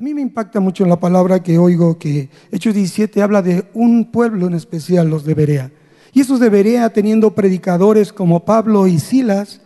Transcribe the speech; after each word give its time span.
A 0.00 0.02
mí 0.02 0.14
me 0.14 0.22
impacta 0.22 0.60
mucho 0.60 0.86
la 0.86 0.98
palabra 0.98 1.42
que 1.42 1.58
oigo 1.58 1.98
que 1.98 2.30
Hechos 2.50 2.72
17 2.72 3.20
habla 3.20 3.42
de 3.42 3.66
un 3.74 4.06
pueblo 4.10 4.46
en 4.46 4.54
especial, 4.54 5.10
los 5.10 5.26
de 5.26 5.34
Berea. 5.34 5.72
Y 6.14 6.22
esos 6.22 6.40
de 6.40 6.48
Berea, 6.48 6.88
teniendo 6.88 7.34
predicadores 7.34 8.10
como 8.10 8.46
Pablo 8.46 8.86
y 8.86 8.98
Silas, 8.98 9.60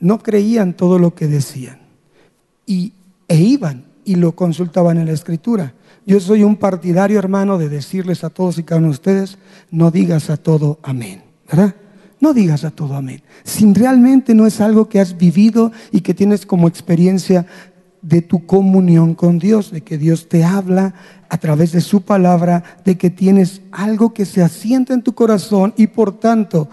no 0.00 0.20
creían 0.20 0.72
todo 0.72 0.98
lo 0.98 1.14
que 1.14 1.26
decían. 1.26 1.80
Y, 2.64 2.94
e 3.28 3.36
iban 3.36 3.84
y 4.06 4.14
lo 4.14 4.32
consultaban 4.34 4.96
en 4.96 5.04
la 5.04 5.12
escritura. 5.12 5.74
Yo 6.06 6.18
soy 6.18 6.44
un 6.44 6.56
partidario, 6.56 7.18
hermano, 7.18 7.58
de 7.58 7.68
decirles 7.68 8.24
a 8.24 8.30
todos 8.30 8.56
y 8.56 8.62
cada 8.62 8.78
uno 8.78 8.88
de 8.88 8.92
ustedes, 8.92 9.36
no 9.70 9.90
digas 9.90 10.30
a 10.30 10.38
todo 10.38 10.78
amén, 10.82 11.24
¿verdad? 11.46 11.74
No 12.20 12.32
digas 12.32 12.64
a 12.64 12.70
todo 12.70 12.94
amén. 12.94 13.22
Si 13.44 13.70
realmente 13.72 14.34
no 14.34 14.46
es 14.46 14.60
algo 14.60 14.88
que 14.88 14.98
has 14.98 15.16
vivido 15.16 15.72
y 15.92 16.00
que 16.00 16.14
tienes 16.14 16.46
como 16.46 16.66
experiencia 16.66 17.46
de 18.02 18.22
tu 18.22 18.46
comunión 18.46 19.14
con 19.14 19.38
Dios, 19.38 19.70
de 19.70 19.82
que 19.82 19.98
Dios 19.98 20.28
te 20.28 20.44
habla 20.44 20.94
a 21.28 21.38
través 21.38 21.72
de 21.72 21.80
su 21.80 22.02
palabra, 22.02 22.62
de 22.84 22.96
que 22.96 23.10
tienes 23.10 23.62
algo 23.72 24.14
que 24.14 24.24
se 24.24 24.42
asienta 24.42 24.94
en 24.94 25.02
tu 25.02 25.14
corazón 25.14 25.74
y 25.76 25.88
por 25.88 26.18
tanto 26.18 26.68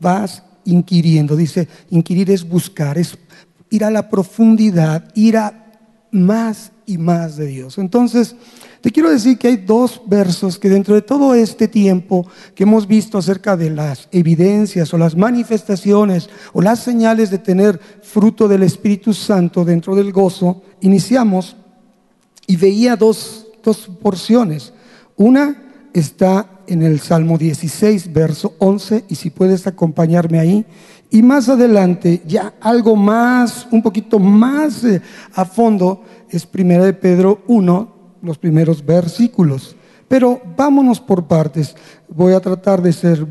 vas 0.00 0.42
inquiriendo. 0.64 1.36
Dice, 1.36 1.68
inquirir 1.90 2.30
es 2.30 2.48
buscar, 2.48 2.98
es 2.98 3.18
ir 3.70 3.84
a 3.84 3.90
la 3.90 4.08
profundidad, 4.08 5.08
ir 5.14 5.36
a 5.36 5.62
más 6.10 6.72
y 6.86 6.98
más 6.98 7.36
de 7.36 7.46
Dios. 7.46 7.78
Entonces, 7.78 8.36
te 8.82 8.90
quiero 8.90 9.10
decir 9.10 9.38
que 9.38 9.46
hay 9.46 9.56
dos 9.58 10.02
versos 10.06 10.58
que 10.58 10.68
dentro 10.68 10.96
de 10.96 11.02
todo 11.02 11.36
este 11.36 11.68
tiempo 11.68 12.26
que 12.52 12.64
hemos 12.64 12.88
visto 12.88 13.16
acerca 13.16 13.56
de 13.56 13.70
las 13.70 14.08
evidencias 14.10 14.92
o 14.92 14.98
las 14.98 15.16
manifestaciones 15.16 16.28
o 16.52 16.60
las 16.60 16.80
señales 16.80 17.30
de 17.30 17.38
tener 17.38 17.78
fruto 18.02 18.48
del 18.48 18.64
Espíritu 18.64 19.14
Santo 19.14 19.64
dentro 19.64 19.94
del 19.94 20.10
gozo, 20.12 20.62
iniciamos 20.80 21.56
y 22.48 22.56
veía 22.56 22.96
dos, 22.96 23.46
dos 23.62 23.88
porciones. 24.02 24.72
Una 25.16 25.62
está 25.92 26.50
en 26.66 26.82
el 26.82 26.98
Salmo 26.98 27.38
16, 27.38 28.12
verso 28.12 28.56
11, 28.58 29.04
y 29.08 29.14
si 29.14 29.30
puedes 29.30 29.68
acompañarme 29.68 30.40
ahí. 30.40 30.66
Y 31.08 31.22
más 31.22 31.48
adelante, 31.48 32.22
ya 32.26 32.54
algo 32.60 32.96
más, 32.96 33.68
un 33.70 33.80
poquito 33.80 34.18
más 34.18 34.82
eh, 34.82 35.00
a 35.34 35.44
fondo, 35.44 36.02
es 36.30 36.46
Primera 36.46 36.84
de 36.84 36.94
Pedro 36.94 37.42
1, 37.46 38.01
los 38.22 38.38
primeros 38.38 38.84
versículos. 38.84 39.76
Pero 40.08 40.40
vámonos 40.56 41.00
por 41.00 41.26
partes. 41.26 41.74
Voy 42.08 42.32
a 42.32 42.40
tratar 42.40 42.82
de 42.82 42.92
ser 42.92 43.26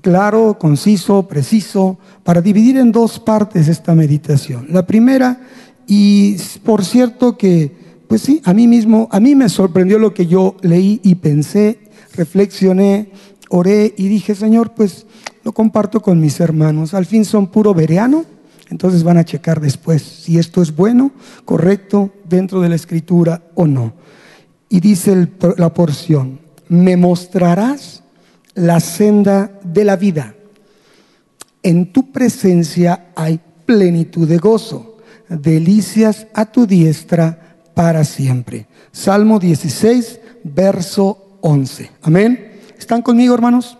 claro, 0.00 0.56
conciso, 0.58 1.26
preciso, 1.26 1.98
para 2.22 2.40
dividir 2.40 2.76
en 2.76 2.92
dos 2.92 3.18
partes 3.18 3.68
esta 3.68 3.94
meditación. 3.94 4.66
La 4.70 4.86
primera, 4.86 5.40
y 5.86 6.36
por 6.64 6.84
cierto 6.84 7.36
que, 7.36 7.72
pues 8.08 8.22
sí, 8.22 8.40
a 8.44 8.52
mí 8.52 8.66
mismo, 8.66 9.08
a 9.10 9.20
mí 9.20 9.34
me 9.34 9.48
sorprendió 9.48 9.98
lo 9.98 10.14
que 10.14 10.26
yo 10.26 10.56
leí 10.62 11.00
y 11.02 11.16
pensé, 11.16 11.78
reflexioné, 12.14 13.10
oré 13.48 13.94
y 13.96 14.08
dije, 14.08 14.34
Señor, 14.34 14.72
pues 14.74 15.06
lo 15.44 15.52
comparto 15.52 16.00
con 16.00 16.20
mis 16.20 16.40
hermanos. 16.40 16.94
Al 16.94 17.06
fin 17.06 17.24
son 17.24 17.46
puro 17.48 17.74
vereano, 17.74 18.24
entonces 18.68 19.02
van 19.02 19.18
a 19.18 19.24
checar 19.24 19.60
después 19.60 20.02
si 20.02 20.38
esto 20.38 20.62
es 20.62 20.74
bueno, 20.74 21.12
correcto, 21.44 22.12
dentro 22.28 22.60
de 22.60 22.68
la 22.68 22.74
escritura 22.74 23.42
o 23.54 23.66
no. 23.66 23.94
Y 24.68 24.80
dice 24.80 25.28
la 25.56 25.72
porción, 25.72 26.40
me 26.68 26.96
mostrarás 26.96 28.02
la 28.54 28.80
senda 28.80 29.52
de 29.62 29.84
la 29.84 29.96
vida. 29.96 30.34
En 31.62 31.92
tu 31.92 32.10
presencia 32.10 33.08
hay 33.14 33.40
plenitud 33.64 34.28
de 34.28 34.38
gozo, 34.38 34.98
delicias 35.28 36.26
a 36.34 36.46
tu 36.46 36.66
diestra 36.66 37.58
para 37.74 38.04
siempre. 38.04 38.66
Salmo 38.92 39.38
16, 39.38 40.20
verso 40.44 41.38
11. 41.42 41.90
Amén. 42.02 42.60
¿Están 42.78 43.02
conmigo, 43.02 43.34
hermanos? 43.34 43.78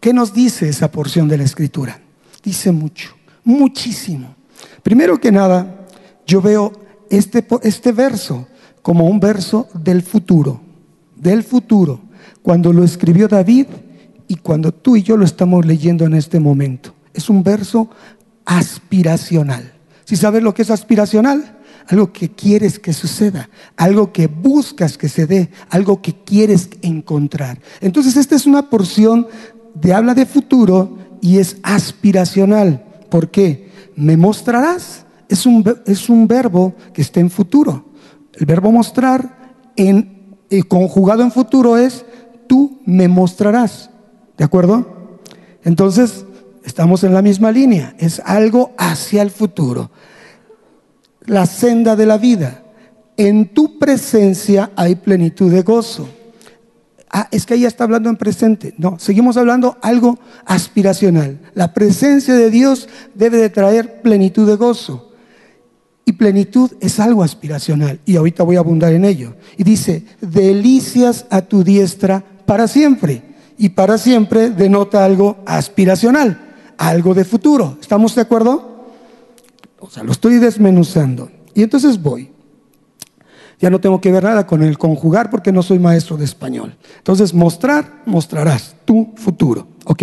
¿Qué 0.00 0.12
nos 0.12 0.32
dice 0.32 0.68
esa 0.68 0.90
porción 0.90 1.28
de 1.28 1.38
la 1.38 1.44
escritura? 1.44 2.00
Dice 2.42 2.72
mucho, 2.72 3.14
muchísimo. 3.44 4.34
Primero 4.82 5.20
que 5.20 5.32
nada, 5.32 5.86
yo 6.26 6.40
veo 6.40 6.72
este, 7.10 7.46
este 7.62 7.92
verso 7.92 8.46
como 8.82 9.06
un 9.06 9.20
verso 9.20 9.68
del 9.74 10.02
futuro, 10.02 10.60
del 11.16 11.42
futuro, 11.42 12.00
cuando 12.42 12.72
lo 12.72 12.82
escribió 12.82 13.28
David 13.28 13.66
y 14.28 14.36
cuando 14.36 14.72
tú 14.72 14.96
y 14.96 15.02
yo 15.02 15.16
lo 15.16 15.24
estamos 15.24 15.64
leyendo 15.64 16.04
en 16.04 16.14
este 16.14 16.40
momento. 16.40 16.94
Es 17.14 17.30
un 17.30 17.42
verso 17.42 17.90
aspiracional. 18.44 19.72
¿Si 20.04 20.16
sabes 20.16 20.42
lo 20.42 20.54
que 20.54 20.62
es 20.62 20.70
aspiracional? 20.70 21.58
Algo 21.88 22.12
que 22.12 22.30
quieres 22.30 22.78
que 22.78 22.92
suceda, 22.92 23.50
algo 23.76 24.12
que 24.12 24.26
buscas 24.26 24.96
que 24.96 25.08
se 25.08 25.26
dé, 25.26 25.50
algo 25.68 26.00
que 26.00 26.14
quieres 26.24 26.70
encontrar. 26.80 27.60
Entonces 27.80 28.16
esta 28.16 28.36
es 28.36 28.46
una 28.46 28.70
porción 28.70 29.26
de 29.74 29.92
habla 29.92 30.14
de 30.14 30.26
futuro 30.26 30.98
y 31.20 31.38
es 31.38 31.56
aspiracional. 31.62 32.84
¿Por 33.12 33.30
qué? 33.30 33.68
Me 33.94 34.16
mostrarás. 34.16 35.04
Es 35.28 35.44
un, 35.44 35.62
es 35.84 36.08
un 36.08 36.26
verbo 36.26 36.72
que 36.94 37.02
está 37.02 37.20
en 37.20 37.28
futuro. 37.28 37.84
El 38.32 38.46
verbo 38.46 38.72
mostrar 38.72 39.52
en, 39.76 40.38
eh, 40.48 40.62
conjugado 40.62 41.22
en 41.22 41.30
futuro 41.30 41.76
es 41.76 42.06
tú 42.46 42.80
me 42.86 43.08
mostrarás. 43.08 43.90
¿De 44.38 44.44
acuerdo? 44.44 45.18
Entonces, 45.62 46.24
estamos 46.64 47.04
en 47.04 47.12
la 47.12 47.20
misma 47.20 47.52
línea. 47.52 47.94
Es 47.98 48.18
algo 48.24 48.72
hacia 48.78 49.20
el 49.20 49.30
futuro. 49.30 49.90
La 51.26 51.44
senda 51.44 51.96
de 51.96 52.06
la 52.06 52.16
vida. 52.16 52.62
En 53.18 53.52
tu 53.52 53.78
presencia 53.78 54.70
hay 54.74 54.94
plenitud 54.94 55.52
de 55.52 55.60
gozo. 55.60 56.08
Ah, 57.14 57.28
es 57.30 57.44
que 57.44 57.54
ella 57.54 57.68
está 57.68 57.84
hablando 57.84 58.08
en 58.08 58.16
presente. 58.16 58.74
No, 58.78 58.98
seguimos 58.98 59.36
hablando 59.36 59.76
algo 59.82 60.18
aspiracional. 60.46 61.38
La 61.52 61.74
presencia 61.74 62.32
de 62.34 62.50
Dios 62.50 62.88
debe 63.14 63.36
de 63.36 63.50
traer 63.50 64.00
plenitud 64.00 64.48
de 64.48 64.56
gozo. 64.56 65.10
Y 66.06 66.12
plenitud 66.12 66.72
es 66.80 66.98
algo 66.98 67.22
aspiracional. 67.22 68.00
Y 68.06 68.16
ahorita 68.16 68.42
voy 68.44 68.56
a 68.56 68.60
abundar 68.60 68.94
en 68.94 69.04
ello. 69.04 69.34
Y 69.58 69.62
dice, 69.62 70.06
delicias 70.22 71.26
a 71.28 71.42
tu 71.42 71.62
diestra 71.62 72.24
para 72.46 72.66
siempre. 72.66 73.22
Y 73.58 73.68
para 73.68 73.98
siempre 73.98 74.48
denota 74.48 75.04
algo 75.04 75.36
aspiracional, 75.44 76.40
algo 76.78 77.12
de 77.12 77.26
futuro. 77.26 77.76
¿Estamos 77.78 78.14
de 78.14 78.22
acuerdo? 78.22 78.86
O 79.78 79.90
sea, 79.90 80.02
lo 80.02 80.12
estoy 80.12 80.38
desmenuzando. 80.38 81.30
Y 81.52 81.62
entonces 81.62 82.00
voy. 82.00 82.30
Ya 83.62 83.70
no 83.70 83.80
tengo 83.80 84.00
que 84.00 84.10
ver 84.10 84.24
nada 84.24 84.44
con 84.44 84.64
el 84.64 84.76
conjugar 84.76 85.30
porque 85.30 85.52
no 85.52 85.62
soy 85.62 85.78
maestro 85.78 86.16
de 86.16 86.24
español. 86.24 86.76
Entonces, 86.98 87.32
mostrar, 87.32 88.02
mostrarás 88.06 88.74
tu 88.84 89.14
futuro. 89.14 89.68
¿Ok? 89.84 90.02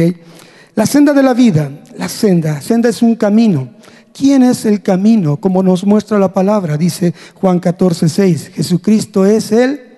La 0.75 0.85
senda 0.85 1.11
de 1.11 1.21
la 1.21 1.33
vida, 1.33 1.69
la 1.97 2.07
senda, 2.07 2.61
senda 2.61 2.87
es 2.87 3.01
un 3.01 3.17
camino. 3.17 3.71
¿Quién 4.13 4.43
es 4.43 4.65
el 4.65 4.81
camino? 4.81 5.35
Como 5.35 5.61
nos 5.61 5.83
muestra 5.83 6.17
la 6.17 6.31
palabra, 6.31 6.77
dice 6.77 7.13
Juan 7.35 7.59
14, 7.59 8.07
6. 8.07 8.51
Jesucristo 8.53 9.25
es 9.25 9.51
Él, 9.51 9.88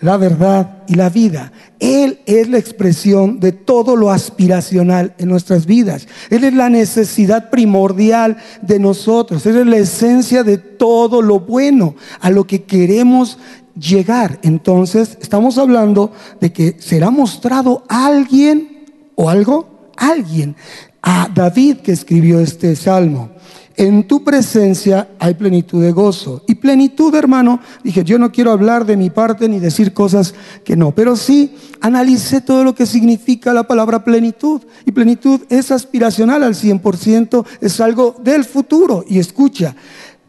la 0.00 0.16
verdad 0.16 0.82
y 0.86 0.94
la 0.94 1.08
vida. 1.08 1.52
Él 1.78 2.20
es 2.26 2.48
la 2.48 2.58
expresión 2.58 3.40
de 3.40 3.52
todo 3.52 3.96
lo 3.96 4.10
aspiracional 4.10 5.14
en 5.18 5.28
nuestras 5.28 5.66
vidas. 5.66 6.06
Él 6.30 6.44
es 6.44 6.54
la 6.54 6.68
necesidad 6.68 7.50
primordial 7.50 8.36
de 8.62 8.78
nosotros. 8.78 9.46
Él 9.46 9.58
es 9.58 9.66
la 9.66 9.76
esencia 9.76 10.44
de 10.44 10.58
todo 10.58 11.22
lo 11.22 11.40
bueno, 11.40 11.94
a 12.20 12.30
lo 12.30 12.46
que 12.46 12.64
queremos 12.64 13.38
llegar. 13.78 14.38
Entonces, 14.42 15.18
estamos 15.20 15.58
hablando 15.58 16.12
de 16.40 16.52
que 16.52 16.76
será 16.78 17.10
mostrado 17.10 17.84
alguien 17.88 18.84
o 19.14 19.30
algo, 19.30 19.90
alguien 19.96 20.56
a 21.02 21.28
David 21.32 21.78
que 21.78 21.92
escribió 21.92 22.40
este 22.40 22.76
salmo. 22.76 23.30
En 23.76 24.06
tu 24.06 24.22
presencia 24.22 25.08
hay 25.18 25.34
plenitud 25.34 25.82
de 25.82 25.90
gozo. 25.90 26.44
Y 26.46 26.54
plenitud, 26.54 27.12
hermano, 27.14 27.60
dije, 27.82 28.04
yo 28.04 28.18
no 28.18 28.30
quiero 28.30 28.52
hablar 28.52 28.86
de 28.86 28.96
mi 28.96 29.10
parte 29.10 29.48
ni 29.48 29.58
decir 29.58 29.92
cosas 29.92 30.34
que 30.62 30.76
no, 30.76 30.92
pero 30.92 31.16
sí 31.16 31.56
analicé 31.80 32.40
todo 32.40 32.62
lo 32.62 32.74
que 32.74 32.86
significa 32.86 33.52
la 33.52 33.64
palabra 33.64 34.04
plenitud. 34.04 34.62
Y 34.86 34.92
plenitud 34.92 35.40
es 35.48 35.72
aspiracional 35.72 36.44
al 36.44 36.54
100%, 36.54 37.44
es 37.60 37.80
algo 37.80 38.14
del 38.22 38.44
futuro. 38.44 39.04
Y 39.08 39.18
escucha, 39.18 39.74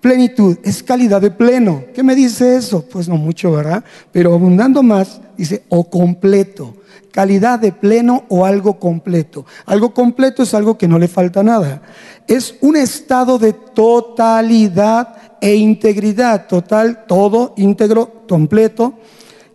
plenitud 0.05 0.59
es 0.63 0.83
calidad 0.83 1.19
de 1.19 1.31
pleno. 1.31 1.85
¿Qué 1.91 2.03
me 2.03 2.13
dice 2.13 2.57
eso? 2.57 2.85
Pues 2.87 3.09
no 3.09 3.17
mucho, 3.17 3.51
¿verdad? 3.51 3.83
Pero 4.11 4.35
abundando 4.35 4.83
más, 4.83 5.19
dice, 5.35 5.63
o 5.69 5.89
completo 5.89 6.75
calidad 7.11 7.59
de 7.59 7.71
pleno 7.71 8.25
o 8.27 8.45
algo 8.45 8.77
completo. 8.77 9.45
Algo 9.65 9.93
completo 9.93 10.43
es 10.43 10.53
algo 10.53 10.77
que 10.77 10.87
no 10.87 10.99
le 10.99 11.07
falta 11.07 11.43
nada. 11.43 11.81
Es 12.27 12.55
un 12.59 12.75
estado 12.75 13.39
de 13.39 13.53
totalidad 13.53 15.15
e 15.39 15.55
integridad, 15.55 16.47
total, 16.47 17.05
todo, 17.07 17.53
íntegro, 17.55 18.25
completo, 18.27 18.95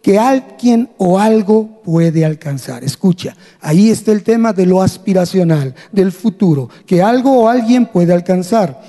que 0.03 0.19
alguien 0.19 0.89
o 0.97 1.19
algo 1.19 1.83
puede 1.85 2.25
alcanzar. 2.25 2.83
Escucha, 2.83 3.37
ahí 3.61 3.91
está 3.91 4.11
el 4.13 4.23
tema 4.23 4.55
de 4.55 4.65
lo 4.65 4.81
aspiracional, 4.81 5.75
del 5.93 6.13
futuro, 6.13 6.71
que 6.87 7.03
algo 7.03 7.43
o 7.43 7.49
alguien 7.49 7.85
puede 7.87 8.15
alcanzar. 8.15 8.81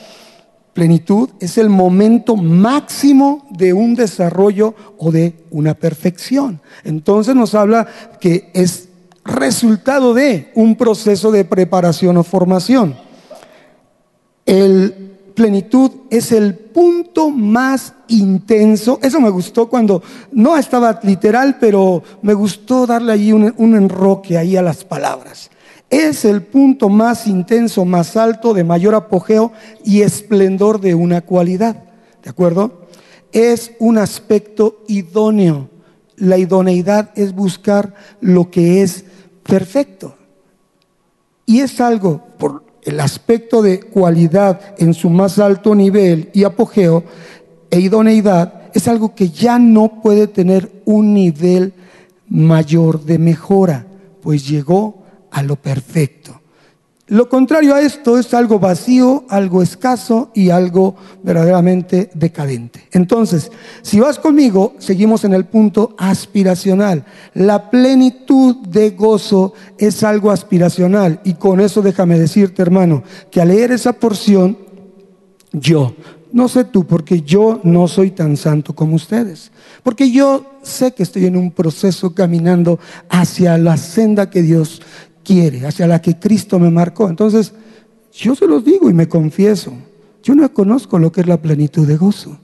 Plenitud 0.73 1.29
es 1.39 1.57
el 1.57 1.69
momento 1.69 2.35
máximo 2.35 3.47
de 3.51 3.73
un 3.73 3.95
desarrollo 3.95 4.73
o 4.97 5.11
de 5.11 5.35
una 5.51 5.73
perfección. 5.73 6.61
Entonces 6.83 7.35
nos 7.35 7.55
habla 7.55 7.87
que 8.19 8.49
es 8.53 8.89
resultado 9.23 10.13
de 10.13 10.51
un 10.55 10.75
proceso 10.75 11.31
de 11.31 11.45
preparación 11.45 12.17
o 12.17 12.23
formación. 12.23 12.95
El 14.45 15.11
plenitud 15.35 15.91
es 16.09 16.31
el 16.31 16.55
punto 16.55 17.29
más 17.29 17.93
intenso. 18.07 18.99
Eso 19.01 19.19
me 19.19 19.29
gustó 19.29 19.69
cuando 19.69 20.01
no 20.31 20.57
estaba 20.57 20.99
literal, 21.03 21.57
pero 21.59 22.03
me 22.21 22.33
gustó 22.33 22.85
darle 22.85 23.13
ahí 23.13 23.31
un, 23.31 23.53
un 23.57 23.75
enroque 23.75 24.37
ahí 24.37 24.55
a 24.55 24.61
las 24.61 24.83
palabras 24.83 25.49
es 25.91 26.23
el 26.23 26.41
punto 26.41 26.87
más 26.87 27.27
intenso, 27.27 27.83
más 27.83 28.15
alto, 28.15 28.53
de 28.53 28.63
mayor 28.63 28.95
apogeo 28.95 29.51
y 29.83 30.01
esplendor 30.01 30.79
de 30.79 30.95
una 30.95 31.19
cualidad. 31.21 31.83
¿De 32.23 32.29
acuerdo? 32.29 32.87
Es 33.33 33.73
un 33.77 33.97
aspecto 33.97 34.83
idóneo. 34.87 35.69
La 36.15 36.37
idoneidad 36.37 37.11
es 37.15 37.35
buscar 37.35 37.93
lo 38.21 38.49
que 38.49 38.81
es 38.81 39.03
perfecto. 39.43 40.15
Y 41.45 41.59
es 41.59 41.81
algo, 41.81 42.23
por 42.37 42.63
el 42.83 43.01
aspecto 43.01 43.61
de 43.61 43.81
cualidad 43.81 44.75
en 44.77 44.93
su 44.93 45.09
más 45.09 45.39
alto 45.39 45.75
nivel 45.75 46.29
y 46.33 46.45
apogeo 46.45 47.03
e 47.69 47.81
idoneidad, 47.81 48.71
es 48.73 48.87
algo 48.87 49.13
que 49.13 49.29
ya 49.29 49.59
no 49.59 50.01
puede 50.01 50.27
tener 50.27 50.71
un 50.85 51.13
nivel 51.13 51.73
mayor 52.29 53.03
de 53.03 53.19
mejora, 53.19 53.85
pues 54.21 54.47
llegó 54.47 55.00
a 55.31 55.41
lo 55.43 55.55
perfecto. 55.55 56.41
Lo 57.11 57.27
contrario 57.27 57.75
a 57.75 57.81
esto 57.81 58.17
es 58.17 58.33
algo 58.33 58.57
vacío, 58.57 59.25
algo 59.27 59.61
escaso 59.61 60.31
y 60.33 60.49
algo 60.49 60.95
verdaderamente 61.23 62.09
decadente. 62.13 62.87
Entonces, 62.93 63.51
si 63.81 63.99
vas 63.99 64.17
conmigo, 64.17 64.75
seguimos 64.77 65.25
en 65.25 65.33
el 65.33 65.43
punto 65.43 65.93
aspiracional. 65.97 67.03
La 67.33 67.69
plenitud 67.69 68.55
de 68.65 68.91
gozo 68.91 69.53
es 69.77 70.03
algo 70.03 70.31
aspiracional. 70.31 71.19
Y 71.25 71.33
con 71.33 71.59
eso 71.59 71.81
déjame 71.81 72.17
decirte, 72.17 72.61
hermano, 72.61 73.03
que 73.29 73.41
al 73.41 73.49
leer 73.49 73.73
esa 73.73 73.91
porción, 73.91 74.57
yo, 75.51 75.93
no 76.31 76.47
sé 76.47 76.63
tú, 76.63 76.87
porque 76.87 77.23
yo 77.23 77.59
no 77.63 77.89
soy 77.89 78.11
tan 78.11 78.37
santo 78.37 78.73
como 78.73 78.95
ustedes. 78.95 79.51
Porque 79.83 80.11
yo 80.11 80.45
sé 80.61 80.93
que 80.93 81.03
estoy 81.03 81.25
en 81.25 81.35
un 81.35 81.51
proceso 81.51 82.15
caminando 82.15 82.79
hacia 83.09 83.57
la 83.57 83.75
senda 83.75 84.29
que 84.29 84.41
Dios 84.41 84.81
quiere, 85.23 85.65
hacia 85.65 85.87
la 85.87 86.01
que 86.01 86.19
Cristo 86.19 86.59
me 86.59 86.69
marcó. 86.69 87.09
Entonces, 87.09 87.53
yo 88.13 88.35
se 88.35 88.47
los 88.47 88.63
digo 88.65 88.89
y 88.89 88.93
me 88.93 89.07
confieso, 89.07 89.73
yo 90.23 90.35
no 90.35 90.51
conozco 90.53 90.99
lo 90.99 91.11
que 91.11 91.21
es 91.21 91.27
la 91.27 91.41
plenitud 91.41 91.87
de 91.87 91.97
gozo, 91.97 92.37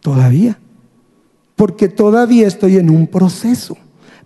todavía, 0.00 0.58
porque 1.54 1.88
todavía 1.88 2.46
estoy 2.46 2.76
en 2.76 2.90
un 2.90 3.06
proceso. 3.06 3.76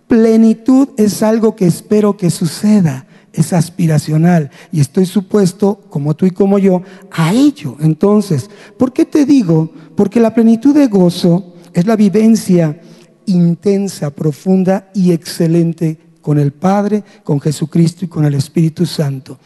Plenitud 0.07 0.89
es 0.97 1.23
algo 1.23 1.55
que 1.55 1.65
espero 1.65 2.17
que 2.17 2.29
suceda, 2.29 3.05
es 3.31 3.53
aspiracional 3.53 4.51
y 4.71 4.81
estoy 4.81 5.05
supuesto, 5.05 5.81
como 5.89 6.15
tú 6.15 6.25
y 6.25 6.31
como 6.31 6.59
yo, 6.59 6.81
a 7.11 7.33
ello. 7.33 7.77
Entonces, 7.79 8.49
¿por 8.77 8.91
qué 8.91 9.05
te 9.05 9.25
digo? 9.25 9.71
Porque 9.95 10.19
la 10.19 10.33
plenitud 10.33 10.73
de 10.73 10.87
gozo 10.87 11.53
es 11.73 11.85
la 11.85 11.95
vivencia 11.95 12.81
intensa, 13.25 14.09
profunda 14.09 14.89
y 14.93 15.11
excelente 15.11 15.97
con 16.21 16.39
el 16.39 16.51
Padre, 16.51 17.03
con 17.23 17.39
Jesucristo 17.39 18.05
y 18.05 18.07
con 18.07 18.25
el 18.25 18.35
Espíritu 18.35 18.85
Santo. 18.85 19.39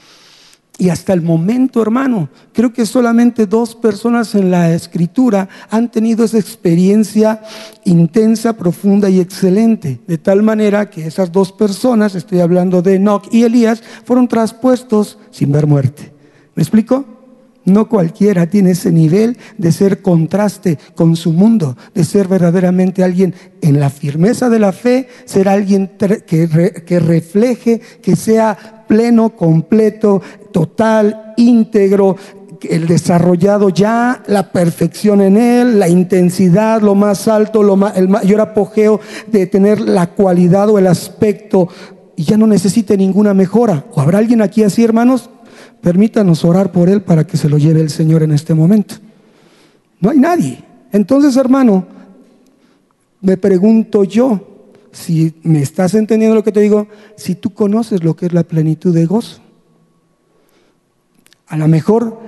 Y 0.78 0.90
hasta 0.90 1.14
el 1.14 1.22
momento, 1.22 1.82
hermano, 1.82 2.28
creo 2.52 2.74
que 2.74 2.86
solamente 2.86 3.46
dos 3.46 3.76
personas 3.76 4.36
en 4.36 4.52
la 4.52 4.74
escritura 4.74 5.48
han 5.70 5.90
tenido 5.90 6.26
esa 6.26 6.38
experiencia 6.38 7.42
intensa, 7.86 8.58
profunda 8.58 9.10
y 9.10 9.22
excelente. 9.22 10.02
De 10.06 10.18
tal 10.18 10.44
manera 10.44 10.90
que 10.90 11.08
esas 11.08 11.32
dos 11.32 11.54
personas, 11.54 12.14
estoy 12.16 12.42
hablando 12.42 12.82
de 12.82 12.96
Enoch 12.96 13.26
y 13.32 13.44
Elías, 13.44 13.82
fueron 14.04 14.28
traspuestos 14.28 15.18
sin 15.32 15.54
ver 15.54 15.66
muerte. 15.66 16.12
¿Me 16.56 16.64
explico? 16.64 17.15
No 17.66 17.90
cualquiera 17.90 18.48
tiene 18.48 18.72
ese 18.72 18.92
nivel 18.92 19.38
de 19.58 19.72
ser 19.72 20.02
contraste 20.02 20.78
con 20.96 21.16
su 21.16 21.34
mundo, 21.34 21.76
de 21.94 22.04
ser 22.04 22.28
verdaderamente 22.28 23.04
alguien 23.04 23.34
en 23.62 23.80
la 23.80 23.90
firmeza 23.90 24.50
de 24.50 24.60
la 24.60 24.72
fe, 24.72 25.08
ser 25.26 25.50
alguien 25.50 25.92
que, 25.98 26.84
que 26.86 27.00
refleje, 27.00 27.82
que 28.02 28.16
sea 28.16 28.86
pleno, 28.88 29.36
completo, 29.36 30.22
total, 30.52 31.34
íntegro, 31.38 32.16
el 32.70 32.88
desarrollado 32.88 33.70
ya, 33.70 34.24
la 34.28 34.52
perfección 34.52 35.22
en 35.22 35.38
él, 35.38 35.80
la 35.80 35.88
intensidad, 35.88 36.82
lo 36.82 36.96
más 36.96 37.28
alto, 37.28 37.64
lo 37.64 37.76
el 37.96 38.10
mayor 38.10 38.42
apogeo 38.42 39.00
de 39.28 39.48
tener 39.48 39.82
la 39.82 40.08
cualidad 40.08 40.70
o 40.70 40.80
el 40.80 40.88
aspecto 40.88 41.68
y 42.16 42.24
ya 42.24 42.38
no 42.38 42.48
necesite 42.48 42.98
ninguna 42.98 43.34
mejora. 43.34 43.86
¿O 43.94 44.02
habrá 44.02 44.20
alguien 44.20 44.42
aquí 44.42 44.64
así, 44.64 44.84
hermanos? 44.84 45.30
Permítanos 45.82 46.44
orar 46.44 46.72
por 46.72 46.90
él 46.90 47.02
para 47.02 47.26
que 47.26 47.38
se 47.38 47.50
lo 47.50 47.58
lleve 47.58 47.82
el 47.82 47.90
Señor 47.90 48.24
en 48.24 48.32
este 48.32 48.54
momento. 48.54 48.96
No 50.00 50.10
hay 50.10 50.18
nadie. 50.18 50.64
Entonces, 50.92 51.36
hermano, 51.38 51.88
me 53.22 53.38
pregunto 53.38 54.04
yo, 54.04 54.68
si 54.92 55.36
me 55.44 55.62
estás 55.62 55.94
entendiendo 55.94 56.36
lo 56.36 56.44
que 56.44 56.52
te 56.52 56.62
digo, 56.62 56.88
si 57.18 57.36
tú 57.36 57.54
conoces 57.54 58.04
lo 58.04 58.16
que 58.16 58.28
es 58.28 58.34
la 58.34 58.44
plenitud 58.44 58.94
de 58.94 59.06
gozo. 59.06 59.42
A 61.48 61.58
lo 61.58 61.68
mejor, 61.68 62.20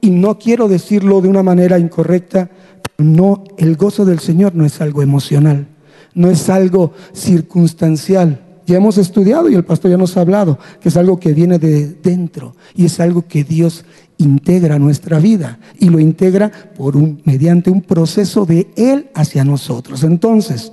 y 0.00 0.10
no 0.10 0.38
quiero 0.38 0.66
decirlo 0.66 1.20
de 1.20 1.28
una 1.28 1.42
manera 1.42 1.78
incorrecta, 1.78 2.50
no, 2.98 3.44
el 3.56 3.76
gozo 3.76 4.04
del 4.04 4.18
Señor 4.18 4.54
no 4.54 4.64
es 4.64 4.80
algo 4.80 5.02
emocional, 5.02 5.68
no 6.14 6.30
es 6.30 6.48
algo 6.48 6.92
circunstancial 7.12 8.49
ya 8.70 8.78
hemos 8.78 8.98
estudiado 8.98 9.48
y 9.48 9.54
el 9.54 9.64
pastor 9.64 9.90
ya 9.90 9.96
nos 9.96 10.16
ha 10.16 10.20
hablado 10.20 10.58
que 10.80 10.88
es 10.88 10.96
algo 10.96 11.18
que 11.18 11.32
viene 11.32 11.58
de 11.58 11.86
dentro 11.86 12.54
y 12.74 12.86
es 12.86 13.00
algo 13.00 13.26
que 13.26 13.44
Dios 13.44 13.84
integra 14.18 14.76
a 14.76 14.78
nuestra 14.78 15.18
vida 15.18 15.58
y 15.78 15.88
lo 15.88 15.98
integra 15.98 16.50
por 16.76 16.96
un, 16.96 17.22
mediante 17.24 17.70
un 17.70 17.82
proceso 17.82 18.44
de 18.44 18.68
Él 18.76 19.10
hacia 19.14 19.44
nosotros. 19.44 20.04
Entonces, 20.04 20.72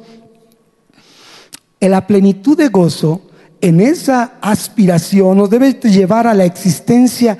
en 1.79 1.91
la 1.91 2.05
plenitud 2.05 2.57
de 2.57 2.67
gozo, 2.67 3.21
en 3.61 3.79
esa 3.79 4.33
aspiración 4.41 5.37
nos 5.37 5.49
debe 5.49 5.73
llevar 5.73 6.27
a 6.27 6.33
la 6.33 6.45
existencia 6.45 7.37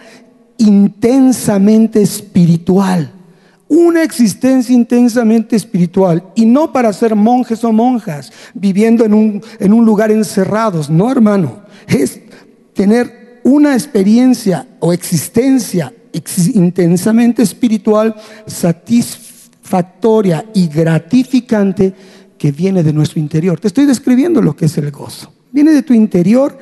intensamente 0.58 2.02
espiritual 2.02 3.12
una 3.70 4.04
existencia 4.04 4.74
intensamente 4.74 5.56
espiritual 5.56 6.24
y 6.36 6.46
no 6.46 6.72
para 6.72 6.94
ser 6.94 7.16
monjes 7.16 7.64
o 7.64 7.72
monjas 7.72 8.32
viviendo 8.54 9.06
en 9.06 9.14
un, 9.14 9.42
en 9.60 9.74
un 9.74 9.86
lugar 9.86 10.12
encerrados, 10.12 10.90
no 10.90 11.12
hermano, 11.12 11.64
es 11.88 12.20
tener 12.74 13.42
una 13.44 13.74
experiencia 13.74 14.68
o 14.80 14.94
existencia 14.94 15.94
intensamente 16.54 17.44
espiritual 17.44 18.16
satisfactoria 18.46 20.46
y 20.54 20.68
gratificante 20.68 21.94
que 22.38 22.52
viene 22.52 22.84
de 22.84 22.94
nuestro 22.94 23.20
interior. 23.20 23.60
Te 23.60 23.68
estoy 23.68 23.86
describiendo 23.86 24.42
lo 24.42 24.56
que 24.56 24.66
es 24.66 24.78
el 24.78 24.92
gozo. 24.92 25.32
Viene 25.52 25.72
de 25.72 25.82
tu 25.82 25.94
interior 25.94 26.58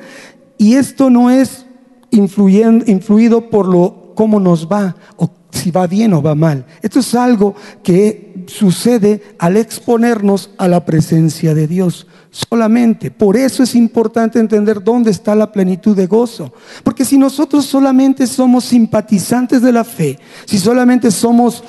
y 0.58 0.74
esto 0.74 1.10
no 1.10 1.30
es 1.30 1.66
influido 2.10 3.50
por 3.50 3.68
lo 3.68 4.12
cómo 4.14 4.40
nos 4.40 4.70
va 4.70 4.96
o 5.16 5.30
si 5.56 5.70
va 5.70 5.86
bien 5.86 6.12
o 6.12 6.22
va 6.22 6.34
mal. 6.34 6.64
Esto 6.82 7.00
es 7.00 7.14
algo 7.14 7.54
que 7.82 8.44
sucede 8.46 9.22
al 9.38 9.56
exponernos 9.56 10.50
a 10.58 10.68
la 10.68 10.84
presencia 10.84 11.54
de 11.54 11.66
Dios. 11.66 12.06
Solamente. 12.30 13.10
Por 13.10 13.34
eso 13.36 13.62
es 13.62 13.74
importante 13.74 14.38
entender 14.38 14.84
dónde 14.84 15.10
está 15.10 15.34
la 15.34 15.50
plenitud 15.50 15.96
de 15.96 16.06
gozo. 16.06 16.52
Porque 16.84 17.06
si 17.06 17.16
nosotros 17.16 17.64
solamente 17.64 18.26
somos 18.26 18.64
simpatizantes 18.66 19.62
de 19.62 19.72
la 19.72 19.84
fe, 19.84 20.18
si 20.44 20.58
solamente 20.58 21.10
somos 21.10 21.64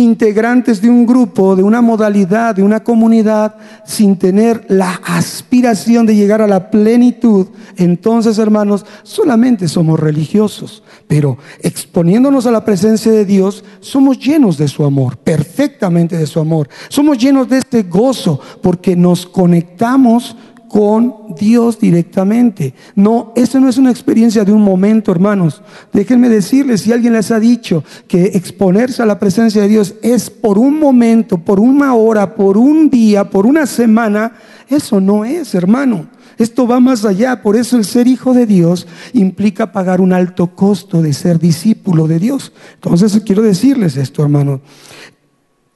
integrantes 0.00 0.80
de 0.80 0.90
un 0.90 1.06
grupo, 1.06 1.54
de 1.54 1.62
una 1.62 1.80
modalidad, 1.80 2.54
de 2.54 2.62
una 2.62 2.80
comunidad, 2.80 3.54
sin 3.84 4.16
tener 4.16 4.64
la 4.68 5.00
aspiración 5.04 6.06
de 6.06 6.16
llegar 6.16 6.42
a 6.42 6.46
la 6.46 6.70
plenitud, 6.70 7.46
entonces, 7.76 8.38
hermanos, 8.38 8.84
solamente 9.02 9.68
somos 9.68 9.98
religiosos. 9.98 10.82
Pero 11.06 11.38
exponiéndonos 11.60 12.46
a 12.46 12.50
la 12.50 12.64
presencia 12.64 13.10
de 13.10 13.24
Dios, 13.24 13.64
somos 13.80 14.18
llenos 14.18 14.58
de 14.58 14.68
su 14.68 14.84
amor, 14.84 15.16
perfectamente 15.16 16.16
de 16.16 16.26
su 16.26 16.40
amor. 16.40 16.68
Somos 16.88 17.18
llenos 17.18 17.48
de 17.48 17.58
este 17.58 17.82
gozo 17.84 18.40
porque 18.62 18.94
nos 18.96 19.26
conectamos 19.26 20.36
con 20.70 21.34
Dios 21.36 21.80
directamente. 21.80 22.74
No, 22.94 23.32
esa 23.34 23.58
no 23.58 23.68
es 23.68 23.76
una 23.76 23.90
experiencia 23.90 24.44
de 24.44 24.52
un 24.52 24.62
momento, 24.62 25.10
hermanos. 25.10 25.62
Déjenme 25.92 26.28
decirles, 26.28 26.82
si 26.82 26.92
alguien 26.92 27.12
les 27.12 27.32
ha 27.32 27.40
dicho 27.40 27.82
que 28.06 28.26
exponerse 28.34 29.02
a 29.02 29.06
la 29.06 29.18
presencia 29.18 29.62
de 29.62 29.68
Dios 29.68 29.96
es 30.00 30.30
por 30.30 30.58
un 30.58 30.78
momento, 30.78 31.38
por 31.38 31.58
una 31.58 31.94
hora, 31.94 32.36
por 32.36 32.56
un 32.56 32.88
día, 32.88 33.28
por 33.28 33.46
una 33.46 33.66
semana, 33.66 34.32
eso 34.68 35.00
no 35.00 35.24
es, 35.24 35.56
hermano. 35.56 36.06
Esto 36.38 36.68
va 36.68 36.78
más 36.78 37.04
allá. 37.04 37.42
Por 37.42 37.56
eso 37.56 37.76
el 37.76 37.84
ser 37.84 38.06
hijo 38.06 38.32
de 38.32 38.46
Dios 38.46 38.86
implica 39.12 39.72
pagar 39.72 40.00
un 40.00 40.12
alto 40.12 40.54
costo 40.54 41.02
de 41.02 41.12
ser 41.12 41.40
discípulo 41.40 42.06
de 42.06 42.20
Dios. 42.20 42.52
Entonces 42.74 43.20
quiero 43.26 43.42
decirles 43.42 43.96
esto, 43.96 44.22
hermano. 44.22 44.60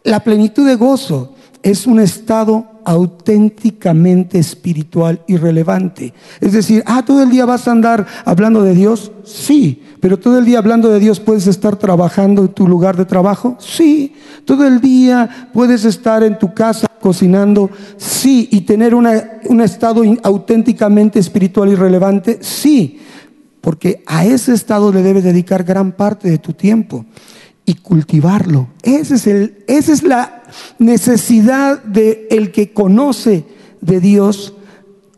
La 0.04 0.20
plenitud 0.20 0.64
de 0.64 0.76
gozo 0.76 1.33
es 1.64 1.86
un 1.86 1.98
estado 1.98 2.66
auténticamente 2.84 4.38
espiritual 4.38 5.22
y 5.26 5.38
relevante. 5.38 6.12
Es 6.40 6.52
decir, 6.52 6.84
ah, 6.86 7.02
todo 7.04 7.22
el 7.22 7.30
día 7.30 7.46
vas 7.46 7.66
a 7.66 7.72
andar 7.72 8.06
hablando 8.26 8.62
de 8.62 8.74
Dios, 8.74 9.10
sí, 9.24 9.82
pero 9.98 10.18
todo 10.18 10.38
el 10.38 10.44
día 10.44 10.58
hablando 10.58 10.90
de 10.90 11.00
Dios 11.00 11.20
puedes 11.20 11.46
estar 11.46 11.76
trabajando 11.76 12.42
en 12.42 12.48
tu 12.48 12.68
lugar 12.68 12.98
de 12.98 13.06
trabajo, 13.06 13.56
sí, 13.58 14.14
todo 14.44 14.66
el 14.66 14.82
día 14.82 15.48
puedes 15.54 15.86
estar 15.86 16.22
en 16.22 16.38
tu 16.38 16.52
casa 16.52 16.86
cocinando, 17.00 17.70
sí, 17.96 18.46
y 18.52 18.60
tener 18.60 18.94
un 18.94 19.60
estado 19.62 20.02
auténticamente 20.22 21.18
espiritual 21.18 21.70
y 21.70 21.76
relevante, 21.76 22.40
sí, 22.42 23.00
porque 23.62 24.02
a 24.06 24.26
ese 24.26 24.52
estado 24.52 24.92
le 24.92 25.02
debes 25.02 25.24
dedicar 25.24 25.64
gran 25.64 25.92
parte 25.92 26.28
de 26.28 26.36
tu 26.36 26.52
tiempo 26.52 27.06
y 27.64 27.74
cultivarlo. 27.76 28.68
Ese 28.82 29.14
es 29.14 29.26
el, 29.26 29.64
esa 29.66 29.92
es 29.94 30.02
la 30.02 30.43
necesidad 30.78 31.82
de 31.82 32.26
el 32.30 32.52
que 32.52 32.72
conoce 32.72 33.44
de 33.80 34.00
Dios, 34.00 34.54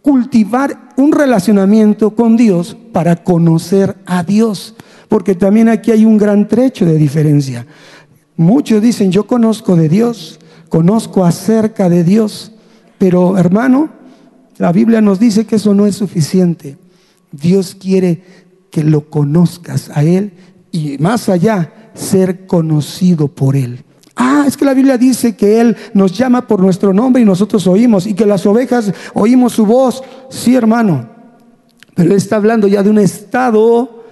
cultivar 0.03 0.91
un 0.97 1.13
relacionamiento 1.13 2.15
con 2.15 2.37
Dios 2.37 2.77
para 2.93 3.17
conocer 3.17 3.97
a 4.07 4.23
Dios. 4.23 4.75
Porque 5.09 5.35
también 5.35 5.69
aquí 5.69 5.91
hay 5.91 6.05
un 6.05 6.19
gran 6.19 6.49
trecho 6.49 6.85
de 6.85 6.97
diferencia. 6.97 7.67
Muchos 8.37 8.83
dicen, 8.83 9.11
yo 9.11 9.27
conozco 9.27 9.77
de 9.77 9.89
Dios, 9.89 10.39
conozco 10.69 11.25
acerca 11.25 11.89
de 11.89 12.05
Dios, 12.05 12.53
pero 12.99 13.39
hermano, 13.39 13.91
la 14.59 14.73
Biblia 14.73 15.01
nos 15.01 15.19
dice 15.19 15.47
que 15.47 15.57
eso 15.57 15.75
no 15.75 15.87
es 15.87 15.97
suficiente. 15.97 16.77
Dios 17.33 17.77
quiere 17.79 18.23
que 18.71 18.85
lo 18.85 19.09
conozcas 19.09 19.91
a 19.95 20.03
Él 20.03 20.33
y 20.71 20.99
más 20.99 21.29
allá, 21.29 21.91
ser 21.95 22.47
conocido 22.47 23.29
por 23.29 23.57
Él. 23.57 23.85
Ah, 24.17 24.45
es 24.47 24.57
que 24.57 24.65
la 24.65 24.73
Biblia 24.73 24.97
dice 24.97 25.37
que 25.37 25.61
Él 25.61 25.77
nos 25.93 26.17
llama 26.17 26.47
por 26.47 26.61
nuestro 26.61 26.95
nombre 26.95 27.21
y 27.21 27.27
nosotros 27.27 27.67
oímos 27.67 28.07
y 28.07 28.15
que 28.15 28.25
las 28.25 28.47
ovejas 28.47 28.93
oímos 29.13 29.53
su 29.53 29.67
voz. 29.67 30.03
Sí, 30.31 30.57
hermano. 30.57 31.07
Pero 31.95 32.11
Él 32.11 32.17
está 32.17 32.37
hablando 32.37 32.67
ya 32.67 32.83
de 32.83 32.91
un 32.91 32.99
estado 32.99 34.05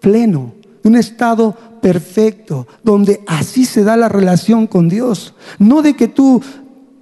pleno, 0.00 0.52
de 0.82 0.88
un 0.88 0.96
estado 0.96 1.56
perfecto, 1.80 2.66
donde 2.82 3.20
así 3.28 3.64
se 3.64 3.84
da 3.84 3.96
la 3.96 4.08
relación 4.08 4.66
con 4.66 4.88
Dios. 4.88 5.34
No 5.58 5.82
de 5.82 5.94
que 5.94 6.08
tú 6.08 6.42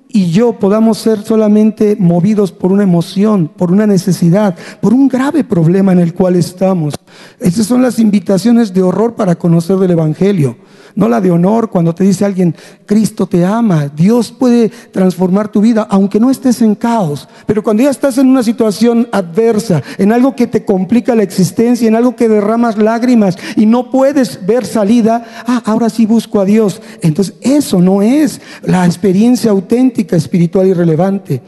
y 0.08 0.30
yo 0.30 0.54
podamos 0.54 0.98
ser 0.98 1.22
solamente 1.22 1.96
movidos 1.98 2.50
por 2.50 2.72
una 2.72 2.82
emoción, 2.82 3.50
por 3.54 3.70
una 3.70 3.86
necesidad, 3.86 4.56
por 4.80 4.94
un 4.94 5.08
grave 5.08 5.44
problema 5.44 5.92
en 5.92 5.98
el 5.98 6.14
cual 6.14 6.36
estamos. 6.36 6.94
Esas 7.38 7.66
son 7.66 7.82
las 7.82 7.98
invitaciones 7.98 8.72
de 8.72 8.82
horror 8.82 9.14
para 9.14 9.36
conocer 9.36 9.76
del 9.76 9.90
Evangelio 9.92 10.56
no 10.98 11.08
la 11.08 11.20
de 11.20 11.30
honor 11.30 11.70
cuando 11.70 11.94
te 11.94 12.02
dice 12.02 12.24
alguien, 12.24 12.56
Cristo 12.84 13.28
te 13.28 13.44
ama, 13.44 13.86
Dios 13.86 14.32
puede 14.32 14.68
transformar 14.68 15.46
tu 15.46 15.60
vida, 15.60 15.86
aunque 15.88 16.18
no 16.18 16.28
estés 16.28 16.60
en 16.60 16.74
caos. 16.74 17.28
Pero 17.46 17.62
cuando 17.62 17.84
ya 17.84 17.90
estás 17.90 18.18
en 18.18 18.26
una 18.26 18.42
situación 18.42 19.06
adversa, 19.12 19.80
en 19.96 20.10
algo 20.12 20.34
que 20.34 20.48
te 20.48 20.64
complica 20.64 21.14
la 21.14 21.22
existencia, 21.22 21.86
en 21.86 21.94
algo 21.94 22.16
que 22.16 22.28
derramas 22.28 22.78
lágrimas 22.78 23.38
y 23.54 23.66
no 23.66 23.92
puedes 23.92 24.44
ver 24.44 24.66
salida, 24.66 25.24
ah, 25.46 25.62
ahora 25.66 25.88
sí 25.88 26.04
busco 26.04 26.40
a 26.40 26.44
Dios. 26.44 26.82
Entonces, 27.00 27.34
eso 27.42 27.80
no 27.80 28.02
es 28.02 28.40
la 28.62 28.84
experiencia 28.84 29.52
auténtica, 29.52 29.97
espiritual 30.16 30.66
y 30.66 30.74
relevante. 30.74 31.42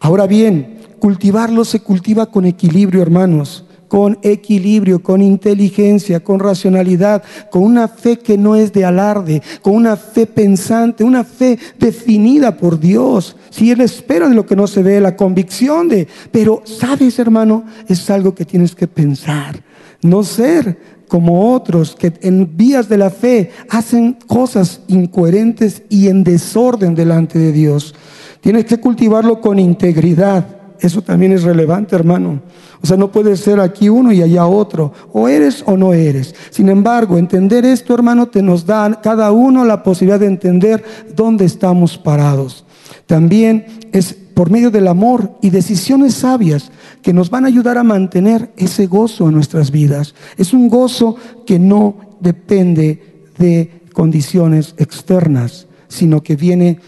Ahora 0.00 0.26
bien, 0.26 0.78
cultivarlo 0.98 1.64
se 1.64 1.80
cultiva 1.80 2.26
con 2.26 2.44
equilibrio, 2.44 3.02
hermanos 3.02 3.64
con 3.92 4.18
equilibrio, 4.22 5.02
con 5.02 5.20
inteligencia, 5.20 6.24
con 6.24 6.40
racionalidad, 6.40 7.22
con 7.50 7.62
una 7.62 7.88
fe 7.88 8.18
que 8.20 8.38
no 8.38 8.56
es 8.56 8.72
de 8.72 8.86
alarde, 8.86 9.42
con 9.60 9.74
una 9.74 9.96
fe 9.96 10.24
pensante, 10.24 11.04
una 11.04 11.24
fe 11.24 11.58
definida 11.78 12.56
por 12.56 12.80
Dios. 12.80 13.36
Si 13.50 13.70
Él 13.70 13.82
espera 13.82 14.30
de 14.30 14.34
lo 14.34 14.46
que 14.46 14.56
no 14.56 14.66
se 14.66 14.82
ve, 14.82 14.98
la 14.98 15.14
convicción 15.14 15.90
de, 15.90 16.08
pero 16.30 16.62
sabes 16.64 17.18
hermano, 17.18 17.64
es 17.86 18.08
algo 18.08 18.34
que 18.34 18.46
tienes 18.46 18.74
que 18.74 18.88
pensar, 18.88 19.62
no 20.00 20.24
ser 20.24 21.01
como 21.12 21.52
otros 21.52 21.94
que 21.94 22.10
en 22.22 22.56
vías 22.56 22.88
de 22.88 22.96
la 22.96 23.10
fe 23.10 23.50
hacen 23.68 24.16
cosas 24.26 24.80
incoherentes 24.88 25.82
y 25.90 26.08
en 26.08 26.24
desorden 26.24 26.94
delante 26.94 27.38
de 27.38 27.52
Dios. 27.52 27.94
Tienes 28.40 28.64
que 28.64 28.80
cultivarlo 28.80 29.38
con 29.38 29.58
integridad. 29.58 30.46
Eso 30.80 31.02
también 31.02 31.32
es 31.32 31.42
relevante, 31.42 31.94
hermano. 31.94 32.40
O 32.82 32.86
sea, 32.86 32.96
no 32.96 33.12
puede 33.12 33.36
ser 33.36 33.60
aquí 33.60 33.90
uno 33.90 34.10
y 34.10 34.22
allá 34.22 34.46
otro. 34.46 34.94
O 35.12 35.28
eres 35.28 35.62
o 35.66 35.76
no 35.76 35.92
eres. 35.92 36.34
Sin 36.48 36.70
embargo, 36.70 37.18
entender 37.18 37.66
esto, 37.66 37.92
hermano, 37.92 38.28
te 38.28 38.40
nos 38.40 38.64
da 38.64 38.98
cada 39.02 39.32
uno 39.32 39.66
la 39.66 39.82
posibilidad 39.82 40.18
de 40.18 40.28
entender 40.28 40.82
dónde 41.14 41.44
estamos 41.44 41.98
parados. 41.98 42.64
También 43.04 43.66
es 43.92 44.14
por 44.14 44.50
medio 44.50 44.70
del 44.70 44.88
amor 44.88 45.32
y 45.42 45.50
decisiones 45.50 46.14
sabias 46.14 46.70
que 47.02 47.12
nos 47.12 47.30
van 47.30 47.44
a 47.44 47.48
ayudar 47.48 47.78
a 47.78 47.82
mantener 47.82 48.52
ese 48.56 48.86
gozo 48.86 49.28
en 49.28 49.34
nuestras 49.34 49.70
vidas. 49.70 50.14
Es 50.36 50.52
un 50.52 50.68
gozo 50.68 51.16
que 51.44 51.58
no 51.58 51.96
depende 52.20 53.26
de 53.38 53.82
condiciones 53.92 54.74
externas, 54.78 55.66
sino 55.88 56.22
que 56.22 56.36
viene 56.36 56.78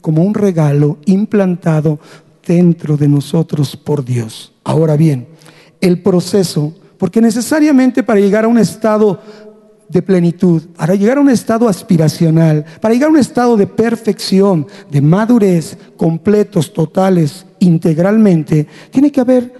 como 0.00 0.22
un 0.22 0.34
regalo 0.34 0.98
implantado 1.04 2.00
dentro 2.46 2.96
de 2.96 3.08
nosotros 3.08 3.76
por 3.76 4.04
Dios. 4.04 4.52
Ahora 4.64 4.96
bien, 4.96 5.28
el 5.80 6.02
proceso, 6.02 6.74
porque 6.98 7.20
necesariamente 7.20 8.02
para 8.02 8.20
llegar 8.20 8.44
a 8.44 8.48
un 8.48 8.58
estado 8.58 9.20
de 9.90 10.02
plenitud, 10.02 10.62
para 10.76 10.94
llegar 10.94 11.18
a 11.18 11.20
un 11.20 11.30
estado 11.30 11.68
aspiracional, 11.68 12.64
para 12.80 12.94
llegar 12.94 13.08
a 13.08 13.12
un 13.12 13.18
estado 13.18 13.56
de 13.56 13.66
perfección, 13.66 14.66
de 14.90 15.00
madurez, 15.00 15.76
completos, 15.96 16.72
totales, 16.72 17.44
integralmente, 17.58 18.66
tiene 18.90 19.10
que 19.10 19.20
haber 19.20 19.52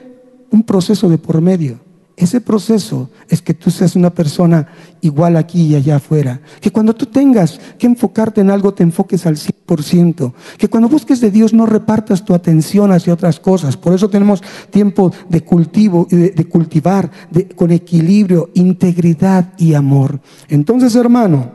un 0.51 0.63
proceso 0.63 1.09
de 1.09 1.19
por 1.19 1.41
medio. 1.41 1.90
Ese 2.21 2.43
proceso 2.43 3.09
es 3.31 3.41
que 3.41 3.55
tú 3.55 3.71
seas 3.71 3.97
una 3.97 4.11
persona 4.11 4.69
igual 5.01 5.39
aquí 5.39 5.69
y 5.69 5.75
allá 5.75 5.97
afuera. 5.97 6.43
Que 6.61 6.71
cuando 6.71 6.95
tú 6.95 7.07
tengas 7.07 7.59
que 7.79 7.87
enfocarte 7.87 8.43
en 8.43 8.51
algo, 8.51 8.75
te 8.75 8.83
enfoques 8.83 9.25
al 9.25 9.37
100%. 9.37 10.35
Que 10.59 10.69
cuando 10.69 10.91
busques 10.91 11.23
de 11.23 11.31
Dios 11.31 11.55
no 11.55 11.65
repartas 11.65 12.23
tu 12.23 12.35
atención 12.35 12.93
hacia 12.93 13.15
otras 13.15 13.41
cosas. 13.41 13.79
Por 13.79 13.95
eso 13.95 14.11
tenemos 14.11 14.43
tiempo 14.69 15.11
de 15.31 15.43
cultivo, 15.45 16.07
de, 16.11 16.33
de 16.33 16.45
cultivar 16.45 17.11
con 17.57 17.71
equilibrio, 17.71 18.51
integridad 18.53 19.55
y 19.57 19.73
amor. 19.73 20.21
Entonces, 20.51 20.95
hermano, 20.97 21.51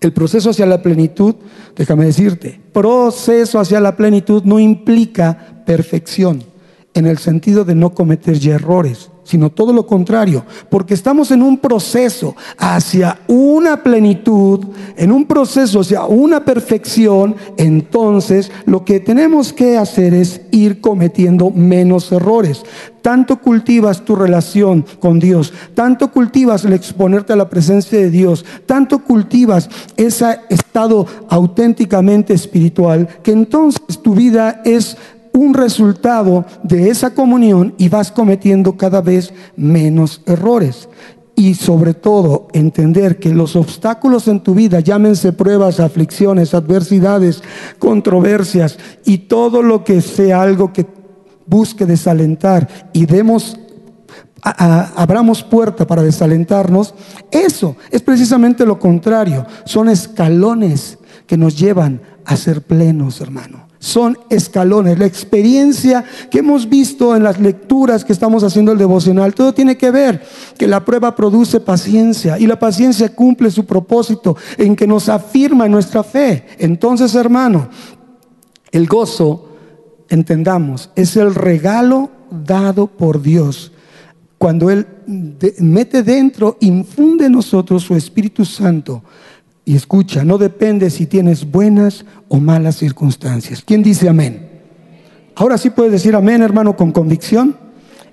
el 0.00 0.12
proceso 0.12 0.50
hacia 0.50 0.66
la 0.66 0.80
plenitud, 0.80 1.34
déjame 1.74 2.04
decirte, 2.04 2.60
proceso 2.72 3.58
hacia 3.58 3.80
la 3.80 3.96
plenitud 3.96 4.44
no 4.44 4.60
implica 4.60 5.64
perfección 5.66 6.44
en 6.94 7.06
el 7.06 7.18
sentido 7.18 7.64
de 7.64 7.74
no 7.74 7.94
cometer 7.94 8.38
errores 8.46 9.10
sino 9.26 9.50
todo 9.50 9.72
lo 9.72 9.86
contrario, 9.86 10.44
porque 10.70 10.94
estamos 10.94 11.32
en 11.32 11.42
un 11.42 11.58
proceso 11.58 12.36
hacia 12.56 13.18
una 13.26 13.82
plenitud, 13.82 14.64
en 14.96 15.10
un 15.10 15.26
proceso 15.26 15.80
hacia 15.80 16.04
una 16.04 16.44
perfección, 16.44 17.34
entonces 17.56 18.52
lo 18.66 18.84
que 18.84 19.00
tenemos 19.00 19.52
que 19.52 19.76
hacer 19.76 20.14
es 20.14 20.42
ir 20.52 20.80
cometiendo 20.80 21.50
menos 21.50 22.12
errores. 22.12 22.62
Tanto 23.02 23.40
cultivas 23.40 24.04
tu 24.04 24.16
relación 24.16 24.84
con 25.00 25.18
Dios, 25.18 25.52
tanto 25.74 26.10
cultivas 26.10 26.64
el 26.64 26.72
exponerte 26.72 27.32
a 27.32 27.36
la 27.36 27.48
presencia 27.48 27.98
de 27.98 28.10
Dios, 28.10 28.44
tanto 28.66 29.00
cultivas 29.00 29.68
ese 29.96 30.40
estado 30.48 31.06
auténticamente 31.28 32.32
espiritual, 32.34 33.08
que 33.22 33.32
entonces 33.32 33.80
tu 34.02 34.14
vida 34.14 34.60
es 34.64 34.96
un 35.36 35.52
resultado 35.52 36.46
de 36.62 36.88
esa 36.88 37.10
comunión 37.10 37.74
y 37.76 37.90
vas 37.90 38.10
cometiendo 38.10 38.76
cada 38.76 39.02
vez 39.02 39.32
menos 39.54 40.22
errores. 40.26 40.88
Y 41.34 41.54
sobre 41.54 41.92
todo 41.92 42.48
entender 42.54 43.18
que 43.18 43.28
los 43.28 43.54
obstáculos 43.54 44.26
en 44.28 44.40
tu 44.40 44.54
vida, 44.54 44.80
llámense 44.80 45.34
pruebas, 45.34 45.78
aflicciones, 45.78 46.54
adversidades, 46.54 47.42
controversias 47.78 48.78
y 49.04 49.18
todo 49.18 49.62
lo 49.62 49.84
que 49.84 50.00
sea 50.00 50.40
algo 50.40 50.72
que 50.72 50.86
busque 51.46 51.84
desalentar 51.84 52.90
y 52.92 53.04
demos 53.04 53.58
abramos 54.42 55.42
puerta 55.42 55.86
para 55.88 56.02
desalentarnos, 56.02 56.94
eso 57.32 57.76
es 57.90 58.00
precisamente 58.00 58.64
lo 58.64 58.78
contrario. 58.78 59.44
Son 59.64 59.88
escalones 59.88 60.98
que 61.26 61.36
nos 61.36 61.58
llevan 61.58 62.00
a 62.24 62.36
ser 62.36 62.62
plenos, 62.62 63.20
hermano 63.20 63.65
son 63.78 64.18
escalones. 64.30 64.98
La 64.98 65.06
experiencia 65.06 66.04
que 66.30 66.38
hemos 66.38 66.68
visto 66.68 67.14
en 67.14 67.22
las 67.22 67.38
lecturas 67.40 68.04
que 68.04 68.12
estamos 68.12 68.42
haciendo 68.42 68.72
el 68.72 68.78
devocional, 68.78 69.34
todo 69.34 69.52
tiene 69.52 69.76
que 69.76 69.90
ver 69.90 70.22
que 70.58 70.66
la 70.66 70.84
prueba 70.84 71.14
produce 71.14 71.60
paciencia 71.60 72.38
y 72.38 72.46
la 72.46 72.58
paciencia 72.58 73.14
cumple 73.14 73.50
su 73.50 73.64
propósito 73.64 74.36
en 74.58 74.76
que 74.76 74.86
nos 74.86 75.08
afirma 75.08 75.68
nuestra 75.68 76.02
fe. 76.02 76.46
Entonces, 76.58 77.14
hermano, 77.14 77.68
el 78.72 78.86
gozo 78.86 79.48
entendamos, 80.08 80.90
es 80.94 81.16
el 81.16 81.34
regalo 81.34 82.10
dado 82.30 82.86
por 82.86 83.22
Dios. 83.22 83.72
Cuando 84.38 84.70
Él 84.70 84.86
mete 85.58 86.02
dentro, 86.02 86.56
infunde 86.60 87.26
en 87.26 87.32
nosotros 87.32 87.82
su 87.82 87.94
Espíritu 87.94 88.44
Santo. 88.44 89.02
Y 89.68 89.74
escucha, 89.74 90.24
no 90.24 90.38
depende 90.38 90.90
si 90.90 91.06
tienes 91.06 91.50
buenas 91.50 92.04
o 92.28 92.38
malas 92.38 92.76
circunstancias. 92.76 93.64
¿Quién 93.66 93.82
dice 93.82 94.08
amén? 94.08 94.48
Ahora 95.34 95.58
sí 95.58 95.70
puedes 95.70 95.90
decir 95.90 96.14
amén, 96.14 96.40
hermano, 96.40 96.76
con 96.76 96.92
convicción. 96.92 97.56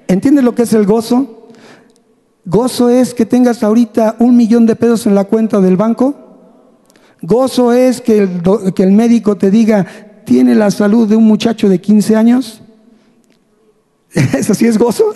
¿Entiendes 0.07 0.43
lo 0.43 0.55
que 0.55 0.63
es 0.63 0.74
el 0.74 0.88
gozo? 0.88 1.48
Gozo 2.43 2.89
es 2.89 3.13
que 3.13 3.27
tengas 3.27 3.62
ahorita 3.62 4.15
un 4.17 4.36
millón 4.36 4.65
de 4.65 4.75
pesos 4.75 5.05
en 5.05 5.13
la 5.13 5.25
cuenta 5.25 5.62
del 5.62 5.77
banco. 5.77 6.15
Gozo 7.22 7.72
es 7.72 8.01
que 8.01 8.17
el, 8.17 8.41
que 8.74 8.81
el 8.81 8.91
médico 8.91 9.38
te 9.38 9.51
diga, 9.51 9.86
tiene 10.25 10.55
la 10.55 10.72
salud 10.72 11.07
de 11.07 11.15
un 11.15 11.25
muchacho 11.25 11.69
de 11.69 11.79
15 11.79 12.15
años. 12.15 12.63
¿Eso 14.12 14.55
sí 14.55 14.65
es 14.65 14.79
gozo? 14.79 15.13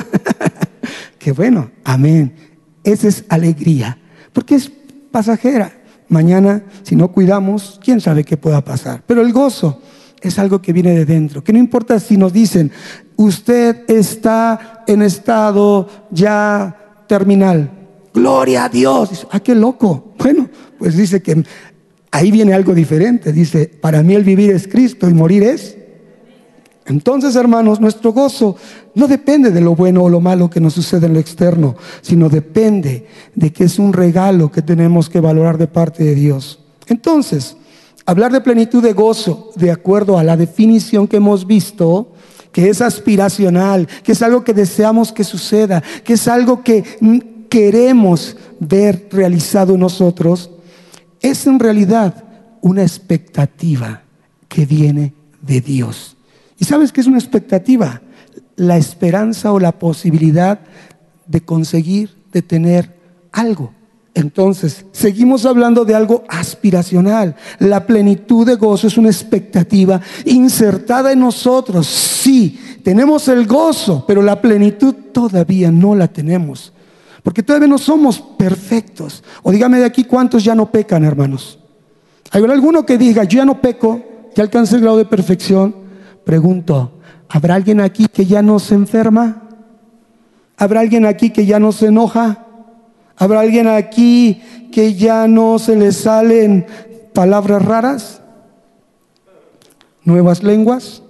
Qué 1.17 1.32
bueno, 1.32 1.72
amén. 1.84 2.36
Esa 2.84 3.08
es 3.08 3.25
alegría, 3.27 3.98
porque 4.34 4.53
es 4.53 4.72
pasajera. 5.12 5.74
Mañana, 6.10 6.64
si 6.84 6.96
no 6.96 7.12
cuidamos, 7.12 7.80
quién 7.84 8.02
sabe 8.02 8.24
qué 8.24 8.38
pueda 8.38 8.64
pasar. 8.64 9.04
Pero 9.06 9.22
el 9.22 9.34
gozo 9.34 9.82
es 10.22 10.40
algo 10.40 10.62
que 10.62 10.74
viene 10.74 10.92
de 10.92 11.06
dentro, 11.06 11.44
que 11.44 11.54
no 11.54 11.60
importa 11.60 12.00
si 12.00 12.18
nos 12.18 12.34
dicen, 12.34 12.72
usted 13.16 13.84
está 13.88 14.84
en 14.88 15.02
estado 15.02 15.88
ya 16.12 17.04
terminal. 17.08 17.72
Gloria 18.14 18.66
a 18.66 18.70
Dios. 18.70 19.28
Ah, 19.32 19.40
qué 19.40 19.54
loco. 19.54 20.14
Bueno, 20.18 20.50
pues 20.80 20.98
dice 20.98 21.22
que 21.22 21.44
ahí 22.12 22.32
viene 22.32 22.54
algo 22.54 22.74
diferente. 22.74 23.32
Dice, 23.32 23.68
para 23.68 24.02
mí 24.02 24.16
el 24.16 24.24
vivir 24.24 24.52
es 24.52 24.68
Cristo 24.68 25.10
y 25.10 25.14
morir 25.14 25.44
es. 25.44 25.78
Entonces, 26.88 27.36
hermanos, 27.36 27.82
nuestro 27.82 28.13
gozo 28.13 28.56
no 28.96 29.08
depende 29.08 29.51
de 29.51 29.60
lo 29.60 29.75
bueno 29.75 30.03
o 30.03 30.10
lo 30.10 30.22
malo 30.22 30.50
que 30.50 30.62
nos 30.62 30.74
sucede 30.74 31.08
en 31.08 31.13
lo 31.13 31.20
externo, 31.20 31.75
sino 32.01 32.29
depende 32.29 33.06
de 33.36 33.51
que 33.51 33.65
es 33.65 33.77
un 33.77 33.91
regalo 33.91 34.51
que 34.51 34.62
tenemos 34.62 35.10
que 35.10 35.20
valorar 35.20 35.58
de 35.58 35.67
parte 35.67 36.06
de 36.06 36.15
Dios. 36.15 36.60
Entonces, 36.88 37.58
hablar 38.06 38.32
de 38.32 38.39
plenitud 38.39 38.82
de 38.82 38.94
gozo, 38.94 39.51
de 39.56 39.70
acuerdo 39.70 40.17
a 40.17 40.24
la 40.24 40.38
definición 40.38 41.10
que 41.10 41.17
hemos 41.17 41.46
visto, 41.46 42.13
que 42.53 42.70
es 42.70 42.82
aspiracional, 42.82 43.88
que 44.03 44.13
es 44.13 44.22
algo 44.22 44.46
que 44.46 44.53
deseamos 44.53 45.12
que 45.12 45.25
suceda, 45.25 45.84
que 46.06 46.13
es 46.13 46.27
algo 46.29 46.63
que 46.63 46.86
queremos 47.50 48.38
ver 48.62 49.10
realizado 49.12 49.77
nosotros, 49.77 50.51
es 51.22 51.46
en 51.48 51.60
realidad 51.60 52.24
una 52.62 52.84
expectativa 52.84 54.03
que 54.48 54.65
viene 54.65 55.13
de 55.41 55.60
Dios. 55.60 56.17
¿Y 56.60 56.66
sabes 56.66 56.92
qué 56.92 57.02
es 57.02 57.08
una 57.08 57.20
expectativa? 57.20 58.02
La 58.56 58.78
esperanza 58.78 59.52
o 59.52 59.60
la 59.60 59.74
posibilidad 59.74 60.60
de 61.28 61.42
conseguir, 61.42 62.16
de 62.32 62.42
tener 62.42 62.96
algo. 63.32 63.74
Entonces, 64.18 64.84
seguimos 64.94 65.46
hablando 65.46 65.86
de 65.86 65.94
algo 65.94 66.24
aspiracional. 66.28 67.36
La 67.60 67.86
plenitud 67.86 68.48
de 68.48 68.56
gozo 68.56 68.88
es 68.88 68.98
una 68.98 69.10
expectativa 69.10 70.02
insertada 70.26 71.12
en 71.12 71.20
nosotros. 71.20 71.86
Sí, 71.86 72.80
tenemos 72.84 73.28
el 73.28 73.46
gozo, 73.46 74.06
pero 74.08 74.24
la 74.24 74.42
plenitud 74.42 74.96
todavía 75.14 75.72
no 75.72 75.94
la 75.94 76.08
tenemos. 76.08 76.74
Porque 77.22 77.44
todavía 77.44 77.68
no 77.68 77.78
somos 77.78 78.20
perfectos. 78.20 79.24
O 79.44 79.52
dígame 79.52 79.78
de 79.78 79.86
aquí 79.86 80.04
cuántos 80.06 80.44
ya 80.44 80.56
no 80.56 80.72
pecan, 80.72 81.04
hermanos. 81.04 81.60
¿Hay 82.32 82.44
alguno 82.44 82.88
que 82.88 82.98
diga, 82.98 83.24
yo 83.24 83.38
ya 83.38 83.46
no 83.46 83.62
peco, 83.62 84.02
ya 84.36 84.42
alcancé 84.42 84.78
el 84.78 84.82
grado 84.82 84.98
de 84.98 85.06
perfección? 85.06 85.87
Pregunto, 86.27 86.91
¿habrá 87.29 87.55
alguien 87.55 87.79
aquí 87.79 88.07
que 88.10 88.25
ya 88.25 88.41
no 88.41 88.60
se 88.60 88.75
enferma? 88.75 89.43
¿Habrá 90.57 90.81
alguien 90.81 91.05
aquí 91.05 91.29
que 91.29 91.46
ya 91.46 91.57
no 91.57 91.72
se 91.72 91.86
enoja? 91.86 92.46
¿Habrá 93.15 93.39
alguien 93.39 93.69
aquí 93.69 94.41
que 94.69 94.93
ya 94.93 95.25
no 95.29 95.57
se 95.57 95.77
le 95.77 95.93
salen 95.93 96.67
palabras 97.13 97.63
raras? 97.63 98.22
¿Nuevas 100.03 100.43
lenguas? 100.43 101.01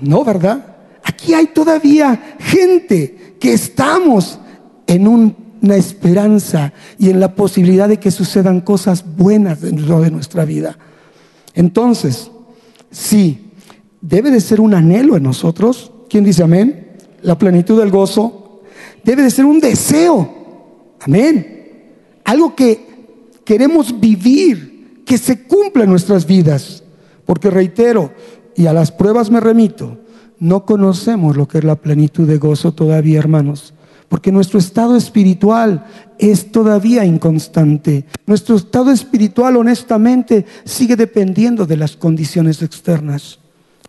No, 0.00 0.24
¿verdad? 0.24 0.74
Aquí 1.04 1.32
hay 1.34 1.46
todavía 1.46 2.36
gente 2.40 3.36
que 3.38 3.52
estamos 3.52 4.40
en 4.88 5.06
una 5.06 5.76
esperanza 5.76 6.72
y 6.98 7.08
en 7.08 7.20
la 7.20 7.36
posibilidad 7.36 7.88
de 7.88 8.00
que 8.00 8.10
sucedan 8.10 8.62
cosas 8.62 9.04
buenas 9.16 9.60
dentro 9.60 10.00
de 10.00 10.10
nuestra 10.10 10.44
vida. 10.44 10.76
Entonces, 11.54 12.32
sí, 12.90 13.41
debe 14.02 14.30
de 14.30 14.40
ser 14.40 14.60
un 14.60 14.74
anhelo 14.74 15.16
en 15.16 15.22
nosotros. 15.22 15.90
¿Quién 16.10 16.24
dice 16.24 16.42
amén? 16.42 16.98
La 17.22 17.38
plenitud 17.38 17.78
del 17.78 17.90
gozo 17.90 18.60
debe 19.02 19.22
de 19.22 19.30
ser 19.30 19.46
un 19.46 19.60
deseo. 19.60 20.28
Amén. 21.00 22.18
Algo 22.24 22.54
que 22.54 23.40
queremos 23.44 23.98
vivir, 23.98 25.02
que 25.06 25.16
se 25.16 25.44
cumpla 25.44 25.84
en 25.84 25.90
nuestras 25.90 26.26
vidas. 26.26 26.82
Porque 27.24 27.48
reitero, 27.48 28.12
y 28.54 28.66
a 28.66 28.74
las 28.74 28.92
pruebas 28.92 29.30
me 29.30 29.40
remito, 29.40 29.98
no 30.38 30.66
conocemos 30.66 31.36
lo 31.36 31.48
que 31.48 31.58
es 31.58 31.64
la 31.64 31.76
plenitud 31.76 32.28
de 32.28 32.36
gozo 32.36 32.72
todavía, 32.72 33.20
hermanos 33.20 33.72
porque 34.12 34.30
nuestro 34.30 34.58
estado 34.58 34.94
espiritual 34.94 35.86
es 36.18 36.52
todavía 36.52 37.02
inconstante. 37.02 38.04
Nuestro 38.26 38.56
estado 38.56 38.90
espiritual, 38.90 39.56
honestamente, 39.56 40.44
sigue 40.66 40.96
dependiendo 40.96 41.64
de 41.64 41.78
las 41.78 41.96
condiciones 41.96 42.60
externas. 42.60 43.38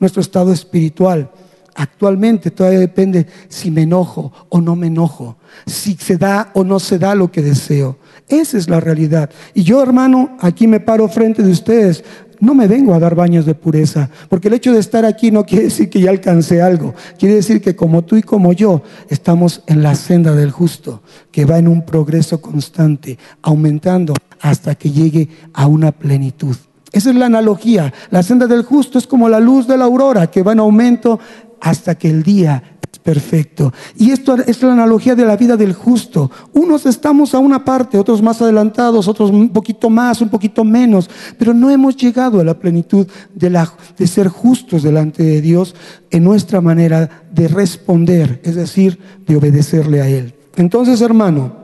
Nuestro 0.04 0.20
estado 0.20 0.52
espiritual 0.52 1.32
actualmente 1.76 2.52
todavía 2.52 2.80
depende 2.80 3.26
si 3.48 3.72
me 3.72 3.84
enojo 3.84 4.34
o 4.50 4.60
no 4.60 4.76
me 4.76 4.88
enojo, 4.88 5.38
si 5.66 5.94
se 5.94 6.18
da 6.18 6.52
o 6.56 6.66
no 6.66 6.78
se 6.82 7.00
da 7.00 7.16
lo 7.16 7.32
que 7.32 7.42
deseo. 7.42 8.00
Esa 8.28 8.58
es 8.58 8.68
la 8.68 8.82
realidad. 8.82 9.30
Y 9.54 9.64
yo, 9.64 9.82
hermano, 9.82 10.36
aquí 10.42 10.68
me 10.68 10.82
paro 10.82 11.08
frente 11.08 11.42
de 11.42 11.50
ustedes 11.50 12.04
no 12.42 12.54
me 12.54 12.68
vengo 12.68 12.94
a 12.94 13.00
dar 13.00 13.16
baños 13.16 13.46
de 13.46 13.56
pureza, 13.56 14.10
porque 14.28 14.50
el 14.50 14.56
hecho 14.56 14.74
de 14.74 14.80
estar 14.80 15.06
aquí 15.06 15.32
no 15.32 15.46
quiere 15.46 15.64
decir 15.64 15.90
que 15.90 16.02
ya 16.02 16.10
alcancé 16.10 16.62
algo, 16.62 16.94
quiere 17.18 17.36
decir 17.36 17.62
que 17.62 17.78
como 17.78 18.04
tú 18.04 18.18
y 18.18 18.24
como 18.24 18.52
yo 18.52 18.84
estamos 19.08 19.64
en 19.68 19.84
la 19.84 19.96
senda 19.96 20.36
del 20.36 20.52
justo, 20.52 21.02
que 21.32 21.46
va 21.46 21.60
en 21.60 21.70
un 21.70 21.86
progreso 21.86 22.42
constante, 22.42 23.18
aumentando 23.42 24.16
hasta 24.42 24.76
que 24.76 24.92
llegue 24.92 25.30
a 25.54 25.68
una 25.68 25.94
plenitud. 25.94 26.58
Esa 26.94 27.10
es 27.10 27.16
la 27.18 27.26
analogía. 27.26 27.94
La 28.12 28.24
senda 28.24 28.48
del 28.48 28.64
justo 28.64 28.98
es 28.98 29.06
como 29.06 29.28
la 29.28 29.42
luz 29.42 29.68
de 29.68 29.78
la 29.78 29.86
aurora, 29.86 30.32
que 30.32 30.44
va 30.44 30.54
en 30.54 30.60
aumento 30.60 31.20
hasta 31.60 31.96
que 31.96 32.10
el 32.10 32.24
día 32.24 32.74
perfecto. 33.04 33.74
Y 33.98 34.12
esto 34.12 34.36
es 34.36 34.62
la 34.64 34.74
analogía 34.74 35.14
de 35.14 35.26
la 35.26 35.36
vida 35.36 35.58
del 35.58 35.74
justo. 35.74 36.32
Unos 36.54 36.86
estamos 36.86 37.34
a 37.34 37.40
una 37.40 37.64
parte, 37.64 38.00
otros 38.00 38.22
más 38.22 38.42
adelantados, 38.42 39.08
otros 39.08 39.30
un 39.30 39.50
poquito 39.50 39.90
más, 39.90 40.22
un 40.22 40.30
poquito 40.30 40.64
menos, 40.64 41.10
pero 41.38 41.54
no 41.54 41.70
hemos 41.70 41.98
llegado 41.98 42.40
a 42.40 42.44
la 42.44 42.58
plenitud 42.58 43.06
de, 43.36 43.68
de 43.98 44.08
ser 44.08 44.30
justos 44.30 44.84
delante 44.84 45.24
de 45.24 45.42
Dios 45.42 45.76
en 46.10 46.24
nuestra 46.24 46.62
manera 46.62 47.24
de 47.32 47.48
responder, 47.48 48.40
es 48.44 48.56
decir, 48.56 48.98
de 49.28 49.36
obedecerle 49.36 50.02
a 50.02 50.08
Él. 50.08 50.34
Entonces, 50.56 51.02
hermano, 51.02 51.64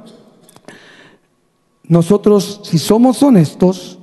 nosotros, 1.83 2.61
si 2.63 2.77
somos 2.77 3.23
honestos, 3.23 3.98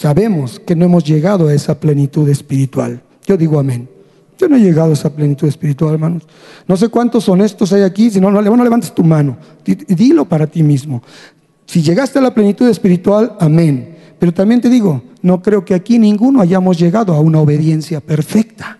sabemos 0.00 0.58
que 0.58 0.74
no 0.74 0.86
hemos 0.86 1.04
llegado 1.04 1.48
a 1.48 1.52
esa 1.52 1.78
plenitud 1.78 2.26
espiritual. 2.30 3.02
Yo 3.26 3.36
digo 3.36 3.60
amén. 3.60 3.86
Yo 4.38 4.48
no 4.48 4.56
he 4.56 4.60
llegado 4.60 4.88
a 4.88 4.94
esa 4.94 5.14
plenitud 5.14 5.46
espiritual, 5.46 5.92
hermanos. 5.92 6.22
No 6.66 6.74
sé 6.78 6.88
cuántos 6.88 7.28
honestos 7.28 7.70
hay 7.74 7.82
aquí, 7.82 8.08
si 8.08 8.18
no, 8.18 8.30
no, 8.30 8.40
levantes 8.40 8.94
tu 8.94 9.04
mano. 9.04 9.36
Dilo 9.62 10.24
para 10.24 10.46
ti 10.46 10.62
mismo. 10.62 11.02
Si 11.66 11.82
llegaste 11.82 12.18
a 12.18 12.22
la 12.22 12.32
plenitud 12.32 12.66
espiritual, 12.66 13.36
amén. 13.38 13.94
Pero 14.18 14.32
también 14.32 14.62
te 14.62 14.70
digo, 14.70 15.02
no 15.20 15.42
creo 15.42 15.66
que 15.66 15.74
aquí 15.74 15.98
ninguno 15.98 16.40
hayamos 16.40 16.78
llegado 16.78 17.12
a 17.12 17.20
una 17.20 17.38
obediencia 17.38 18.00
perfecta. 18.00 18.78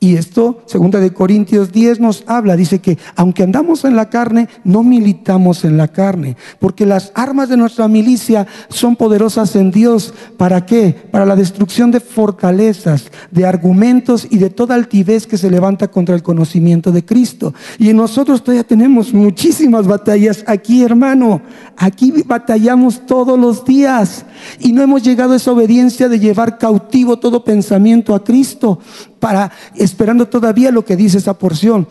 Y 0.00 0.14
esto, 0.14 0.62
segunda 0.66 1.00
de 1.00 1.12
Corintios 1.12 1.72
10 1.72 1.98
nos 1.98 2.22
habla, 2.28 2.54
dice 2.54 2.78
que 2.78 2.98
aunque 3.16 3.42
andamos 3.42 3.84
en 3.84 3.96
la 3.96 4.08
carne, 4.08 4.48
no 4.62 4.84
militamos 4.84 5.64
en 5.64 5.76
la 5.76 5.88
carne, 5.88 6.36
porque 6.60 6.86
las 6.86 7.10
armas 7.16 7.48
de 7.48 7.56
nuestra 7.56 7.88
milicia 7.88 8.46
son 8.68 8.94
poderosas 8.94 9.56
en 9.56 9.72
Dios. 9.72 10.14
¿Para 10.36 10.64
qué? 10.66 10.94
Para 11.10 11.26
la 11.26 11.34
destrucción 11.34 11.90
de 11.90 11.98
fortalezas, 11.98 13.10
de 13.32 13.44
argumentos 13.44 14.28
y 14.30 14.38
de 14.38 14.50
toda 14.50 14.76
altivez 14.76 15.26
que 15.26 15.36
se 15.36 15.50
levanta 15.50 15.88
contra 15.88 16.14
el 16.14 16.22
conocimiento 16.22 16.92
de 16.92 17.04
Cristo. 17.04 17.52
Y 17.76 17.92
nosotros 17.92 18.44
todavía 18.44 18.62
tenemos 18.62 19.12
muchísimas 19.12 19.88
batallas 19.88 20.44
aquí, 20.46 20.84
hermano. 20.84 21.42
Aquí 21.76 22.12
batallamos 22.24 23.04
todos 23.04 23.36
los 23.36 23.64
días 23.64 24.24
y 24.60 24.70
no 24.70 24.80
hemos 24.80 25.02
llegado 25.02 25.32
a 25.32 25.36
esa 25.36 25.50
obediencia 25.50 26.08
de 26.08 26.20
llevar 26.20 26.56
cautivo 26.56 27.18
todo 27.18 27.42
pensamiento 27.42 28.14
a 28.14 28.22
Cristo 28.22 28.78
para 29.18 29.50
esperando 29.76 30.28
todavía 30.28 30.70
lo 30.70 30.84
que 30.84 30.96
dice 30.96 31.18
esa 31.18 31.38
porción, 31.38 31.86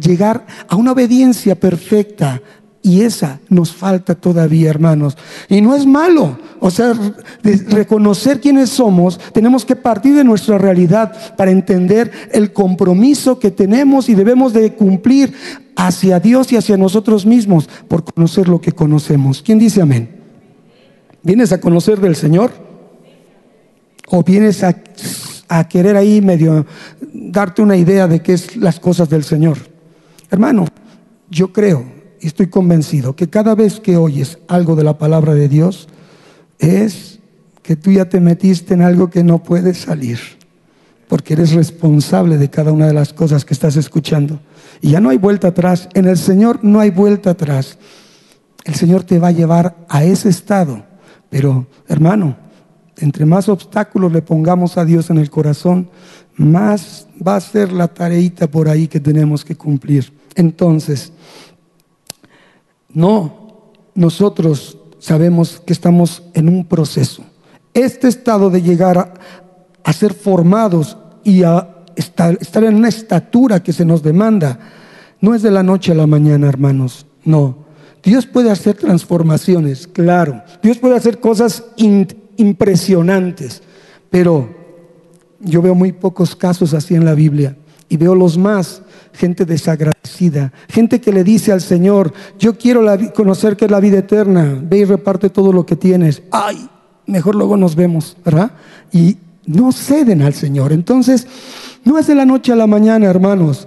llegar 0.00 0.46
a 0.68 0.76
una 0.76 0.92
obediencia 0.92 1.54
perfecta. 1.54 2.40
Y 2.80 3.02
esa 3.02 3.40
nos 3.48 3.72
falta 3.72 4.14
todavía, 4.14 4.70
hermanos. 4.70 5.16
Y 5.48 5.60
no 5.60 5.74
es 5.74 5.84
malo. 5.84 6.38
O 6.60 6.70
sea, 6.70 6.94
reconocer 7.42 8.40
quiénes 8.40 8.70
somos, 8.70 9.18
tenemos 9.32 9.64
que 9.64 9.76
partir 9.76 10.14
de 10.14 10.24
nuestra 10.24 10.58
realidad 10.58 11.36
para 11.36 11.50
entender 11.50 12.10
el 12.32 12.52
compromiso 12.52 13.38
que 13.38 13.50
tenemos 13.50 14.08
y 14.08 14.14
debemos 14.14 14.52
de 14.52 14.74
cumplir 14.74 15.34
hacia 15.76 16.20
Dios 16.20 16.52
y 16.52 16.56
hacia 16.56 16.76
nosotros 16.76 17.26
mismos 17.26 17.68
por 17.88 18.04
conocer 18.04 18.48
lo 18.48 18.60
que 18.60 18.72
conocemos. 18.72 19.42
¿Quién 19.42 19.58
dice 19.58 19.82
amén? 19.82 20.08
¿Vienes 21.22 21.52
a 21.52 21.60
conocer 21.60 22.00
del 22.00 22.16
Señor? 22.16 22.52
¿O 24.08 24.22
vienes 24.22 24.62
a, 24.62 24.74
a 25.48 25.68
querer 25.68 25.96
ahí 25.96 26.20
medio 26.20 26.66
darte 27.12 27.62
una 27.62 27.76
idea 27.76 28.06
de 28.06 28.20
qué 28.20 28.34
es 28.34 28.56
las 28.56 28.80
cosas 28.80 29.08
del 29.08 29.24
Señor? 29.24 29.58
Hermano, 30.30 30.66
yo 31.30 31.52
creo 31.52 31.84
y 32.20 32.26
estoy 32.26 32.48
convencido 32.48 33.14
que 33.16 33.28
cada 33.28 33.54
vez 33.54 33.80
que 33.80 33.96
oyes 33.96 34.38
algo 34.48 34.76
de 34.76 34.84
la 34.84 34.98
palabra 34.98 35.34
de 35.34 35.48
Dios 35.48 35.88
es 36.58 37.18
que 37.62 37.76
tú 37.76 37.92
ya 37.92 38.08
te 38.08 38.20
metiste 38.20 38.74
en 38.74 38.82
algo 38.82 39.10
que 39.10 39.22
no 39.22 39.42
puedes 39.42 39.78
salir, 39.78 40.18
porque 41.06 41.34
eres 41.34 41.52
responsable 41.52 42.38
de 42.38 42.50
cada 42.50 42.72
una 42.72 42.86
de 42.86 42.94
las 42.94 43.12
cosas 43.12 43.44
que 43.44 43.54
estás 43.54 43.76
escuchando. 43.76 44.40
Y 44.80 44.92
ya 44.92 45.00
no 45.00 45.10
hay 45.10 45.18
vuelta 45.18 45.48
atrás. 45.48 45.88
En 45.94 46.06
el 46.06 46.16
Señor 46.16 46.60
no 46.62 46.80
hay 46.80 46.90
vuelta 46.90 47.30
atrás. 47.30 47.78
El 48.64 48.74
Señor 48.74 49.04
te 49.04 49.18
va 49.18 49.28
a 49.28 49.32
llevar 49.32 49.76
a 49.88 50.04
ese 50.04 50.28
estado. 50.28 50.84
Pero, 51.30 51.66
hermano, 51.88 52.36
entre 53.00 53.24
más 53.24 53.48
obstáculos 53.48 54.12
le 54.12 54.22
pongamos 54.22 54.76
a 54.76 54.84
Dios 54.84 55.10
en 55.10 55.18
el 55.18 55.30
corazón, 55.30 55.88
más 56.36 57.08
va 57.26 57.36
a 57.36 57.40
ser 57.40 57.72
la 57.72 57.88
tareita 57.88 58.50
por 58.50 58.68
ahí 58.68 58.88
que 58.88 59.00
tenemos 59.00 59.44
que 59.44 59.56
cumplir. 59.56 60.12
Entonces, 60.34 61.12
no, 62.92 63.72
nosotros 63.94 64.78
sabemos 64.98 65.60
que 65.64 65.72
estamos 65.72 66.22
en 66.34 66.48
un 66.48 66.64
proceso. 66.64 67.24
Este 67.74 68.08
estado 68.08 68.50
de 68.50 68.62
llegar 68.62 69.14
a, 69.84 69.92
ser 69.92 70.14
formados 70.14 70.96
y 71.24 71.42
a 71.42 71.76
estar, 71.96 72.36
estar 72.40 72.62
en 72.64 72.74
una 72.74 72.88
estatura 72.88 73.62
que 73.62 73.72
se 73.72 73.84
nos 73.84 74.02
demanda, 74.02 74.58
no 75.20 75.34
es 75.34 75.42
de 75.42 75.50
la 75.50 75.62
noche 75.62 75.92
a 75.92 75.94
la 75.94 76.06
mañana, 76.06 76.48
hermanos, 76.48 77.06
no. 77.24 77.66
Dios 78.02 78.26
puede 78.26 78.50
hacer 78.50 78.76
transformaciones, 78.76 79.86
claro. 79.86 80.42
Dios 80.62 80.78
puede 80.78 80.96
hacer 80.96 81.18
cosas 81.18 81.64
impresionantes, 82.38 83.62
pero 84.08 84.48
yo 85.40 85.60
veo 85.60 85.74
muy 85.74 85.92
pocos 85.92 86.34
casos 86.34 86.72
así 86.72 86.94
en 86.94 87.04
la 87.04 87.14
Biblia 87.14 87.56
y 87.88 87.96
veo 87.96 88.14
los 88.14 88.38
más, 88.38 88.82
gente 89.12 89.44
desagradecida, 89.44 90.52
gente 90.68 91.00
que 91.00 91.12
le 91.12 91.24
dice 91.24 91.52
al 91.52 91.60
Señor, 91.60 92.12
yo 92.38 92.56
quiero 92.56 92.82
conocer 93.14 93.56
que 93.56 93.66
es 93.66 93.70
la 93.70 93.80
vida 93.80 93.98
eterna, 93.98 94.58
ve 94.62 94.78
y 94.78 94.84
reparte 94.84 95.30
todo 95.30 95.52
lo 95.52 95.66
que 95.66 95.76
tienes. 95.76 96.22
Ay, 96.30 96.68
mejor 97.06 97.34
luego 97.34 97.56
nos 97.56 97.74
vemos, 97.74 98.16
¿verdad? 98.24 98.52
Y 98.92 99.16
no 99.46 99.72
ceden 99.72 100.22
al 100.22 100.34
Señor. 100.34 100.72
Entonces, 100.72 101.26
no 101.84 101.98
es 101.98 102.06
de 102.06 102.14
la 102.14 102.26
noche 102.26 102.52
a 102.52 102.56
la 102.56 102.66
mañana, 102.66 103.06
hermanos, 103.06 103.66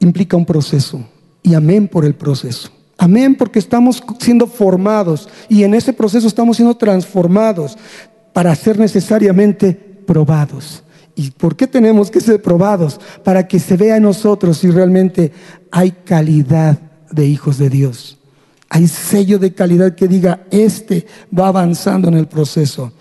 implica 0.00 0.36
un 0.36 0.44
proceso. 0.44 1.04
Y 1.42 1.54
amén 1.54 1.88
por 1.88 2.04
el 2.04 2.14
proceso. 2.14 2.70
Amén 2.98 3.34
porque 3.34 3.58
estamos 3.58 4.02
siendo 4.18 4.46
formados 4.46 5.28
y 5.48 5.64
en 5.64 5.74
ese 5.74 5.92
proceso 5.92 6.26
estamos 6.26 6.56
siendo 6.56 6.76
transformados 6.76 7.76
para 8.32 8.54
ser 8.54 8.78
necesariamente 8.78 9.72
probados. 9.74 10.82
¿Y 11.14 11.30
por 11.30 11.56
qué 11.56 11.66
tenemos 11.66 12.10
que 12.10 12.20
ser 12.20 12.42
probados? 12.42 13.00
Para 13.24 13.48
que 13.48 13.58
se 13.58 13.76
vea 13.76 13.96
en 13.96 14.02
nosotros 14.02 14.58
si 14.58 14.70
realmente 14.70 15.32
hay 15.70 15.90
calidad 15.90 16.78
de 17.10 17.26
hijos 17.26 17.58
de 17.58 17.70
Dios. 17.70 18.18
Hay 18.68 18.88
sello 18.88 19.38
de 19.38 19.54
calidad 19.54 19.94
que 19.94 20.08
diga, 20.08 20.44
este 20.50 21.06
va 21.36 21.48
avanzando 21.48 22.08
en 22.08 22.14
el 22.14 22.26
proceso. 22.26 22.92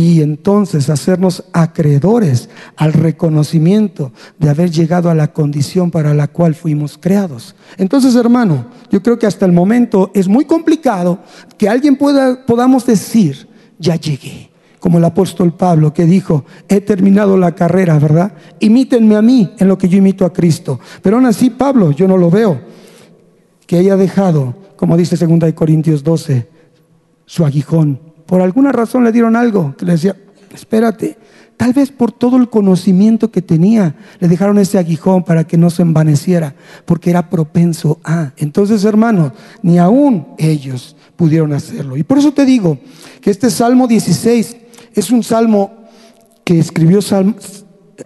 Y 0.00 0.22
entonces 0.22 0.88
hacernos 0.88 1.44
acreedores 1.52 2.48
al 2.74 2.94
reconocimiento 2.94 4.12
de 4.38 4.48
haber 4.48 4.70
llegado 4.70 5.10
a 5.10 5.14
la 5.14 5.34
condición 5.34 5.90
para 5.90 6.14
la 6.14 6.28
cual 6.28 6.54
fuimos 6.54 6.96
creados. 6.96 7.54
Entonces, 7.76 8.14
hermano, 8.14 8.64
yo 8.90 9.02
creo 9.02 9.18
que 9.18 9.26
hasta 9.26 9.44
el 9.44 9.52
momento 9.52 10.10
es 10.14 10.26
muy 10.26 10.46
complicado 10.46 11.18
que 11.58 11.68
alguien 11.68 11.96
pueda, 11.96 12.46
podamos 12.46 12.86
decir, 12.86 13.46
ya 13.78 13.96
llegué 13.96 14.48
como 14.78 14.96
el 14.96 15.04
apóstol 15.04 15.52
Pablo 15.52 15.92
que 15.92 16.06
dijo, 16.06 16.46
he 16.66 16.80
terminado 16.80 17.36
la 17.36 17.54
carrera, 17.54 17.98
¿verdad? 17.98 18.32
Imítenme 18.58 19.16
a 19.16 19.20
mí 19.20 19.52
en 19.58 19.68
lo 19.68 19.76
que 19.76 19.86
yo 19.86 19.98
imito 19.98 20.24
a 20.24 20.32
Cristo. 20.32 20.80
Pero 21.02 21.16
aún 21.16 21.26
así, 21.26 21.50
Pablo, 21.50 21.90
yo 21.90 22.08
no 22.08 22.16
lo 22.16 22.30
veo, 22.30 22.58
que 23.66 23.76
haya 23.76 23.98
dejado, 23.98 24.54
como 24.76 24.96
dice 24.96 25.22
2 25.22 25.52
Corintios 25.52 26.02
12, 26.02 26.48
su 27.26 27.44
aguijón. 27.44 28.09
Por 28.30 28.42
alguna 28.42 28.70
razón 28.70 29.02
le 29.02 29.10
dieron 29.10 29.34
algo 29.34 29.74
que 29.76 29.84
le 29.84 29.90
decía, 29.90 30.14
espérate, 30.54 31.18
tal 31.56 31.72
vez 31.72 31.90
por 31.90 32.12
todo 32.12 32.36
el 32.36 32.48
conocimiento 32.48 33.32
que 33.32 33.42
tenía, 33.42 33.96
le 34.20 34.28
dejaron 34.28 34.56
ese 34.58 34.78
aguijón 34.78 35.24
para 35.24 35.48
que 35.48 35.58
no 35.58 35.68
se 35.68 35.82
envaneciera, 35.82 36.54
porque 36.84 37.10
era 37.10 37.28
propenso 37.28 37.98
a. 38.04 38.30
Entonces, 38.36 38.84
hermanos, 38.84 39.32
ni 39.62 39.80
aún 39.80 40.28
ellos 40.38 40.94
pudieron 41.16 41.52
hacerlo. 41.52 41.96
Y 41.96 42.04
por 42.04 42.18
eso 42.18 42.30
te 42.30 42.44
digo 42.44 42.78
que 43.20 43.32
este 43.32 43.50
Salmo 43.50 43.88
16 43.88 44.56
es 44.94 45.10
un 45.10 45.24
salmo 45.24 45.88
que 46.44 46.60
escribió 46.60 47.00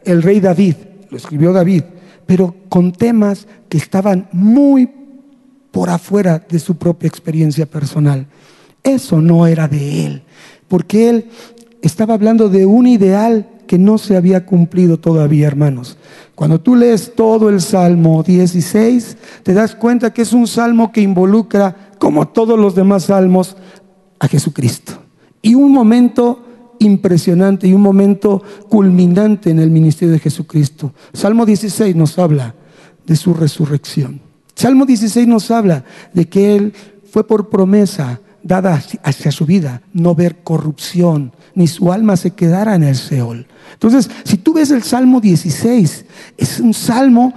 el 0.05 0.23
rey 0.23 0.41
David, 0.41 0.77
lo 1.11 1.19
escribió 1.19 1.53
David, 1.53 1.83
pero 2.25 2.57
con 2.71 2.93
temas 2.93 3.47
que 3.69 3.77
estaban 3.77 4.27
muy 4.33 4.89
por 5.71 5.91
afuera 5.91 6.43
de 6.49 6.59
su 6.61 6.77
propia 6.79 7.09
experiencia 7.09 7.67
personal. 7.67 8.27
Eso 8.85 9.21
no 9.21 9.47
era 9.47 9.67
de 9.67 10.07
él, 10.07 10.23
porque 10.69 11.09
él 11.09 11.27
estaba 11.83 12.15
hablando 12.15 12.49
de 12.49 12.67
un 12.67 12.87
ideal 12.87 13.49
que 13.67 13.79
no 13.79 13.99
se 13.99 14.17
había 14.17 14.45
cumplido 14.45 14.99
todavía, 14.99 15.47
hermanos. 15.47 15.97
Cuando 16.35 16.61
tú 16.61 16.77
lees 16.77 17.15
todo 17.15 17.49
el 17.49 17.61
Salmo 17.61 18.23
16, 18.23 19.17
te 19.43 19.55
das 19.55 19.75
cuenta 19.75 20.13
que 20.13 20.23
es 20.23 20.33
un 20.33 20.47
salmo 20.47 20.93
que 20.93 21.01
involucra, 21.01 21.93
como 21.99 22.29
todos 22.29 22.59
los 22.59 22.75
demás 22.75 23.05
salmos, 23.05 23.57
a 24.19 24.29
Jesucristo. 24.29 24.93
Y 25.41 25.55
un 25.55 25.73
momento 25.73 26.45
impresionante 26.79 27.67
y 27.67 27.73
un 27.73 27.83
momento 27.83 28.43
culminante 28.69 29.51
en 29.51 29.59
el 29.59 29.71
ministerio 29.71 30.13
de 30.13 30.21
Jesucristo. 30.21 30.93
Salmo 31.13 31.47
16 31.47 31.97
nos 31.97 32.19
habla 32.19 32.55
de 33.07 33.17
su 33.17 33.35
resurrección. 33.35 34.21
Salmo 34.55 34.87
16 34.87 35.27
nos 35.27 35.51
habla 35.51 35.85
de 36.13 36.29
que 36.29 36.55
Él 36.55 36.73
fue 37.11 37.27
por 37.27 37.49
promesa 37.49 38.21
dada 38.45 38.81
hacia 39.03 39.33
su 39.33 39.47
vida, 39.47 39.83
no 39.93 40.15
ver 40.15 40.43
corrupción, 40.45 41.33
ni 41.55 41.67
su 41.67 41.91
alma 41.91 42.17
se 42.17 42.31
quedara 42.31 42.75
en 42.75 42.85
el 42.85 42.95
Seol. 42.95 43.47
Entonces, 43.73 44.09
si 44.23 44.37
tú 44.37 44.53
ves 44.53 44.71
el 44.71 44.83
Salmo 44.85 45.21
16, 45.21 46.05
es 46.37 46.61
un 46.61 46.75
salmo 46.75 47.35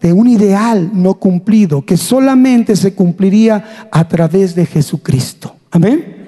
de 0.00 0.12
un 0.12 0.28
ideal 0.28 0.90
no 0.94 1.14
cumplido, 1.14 1.84
que 1.84 1.96
solamente 1.96 2.76
se 2.76 2.94
cumpliría 2.94 3.88
a 3.90 4.08
través 4.08 4.54
de 4.54 4.64
Jesucristo. 4.64 5.56
Amén. 5.70 6.23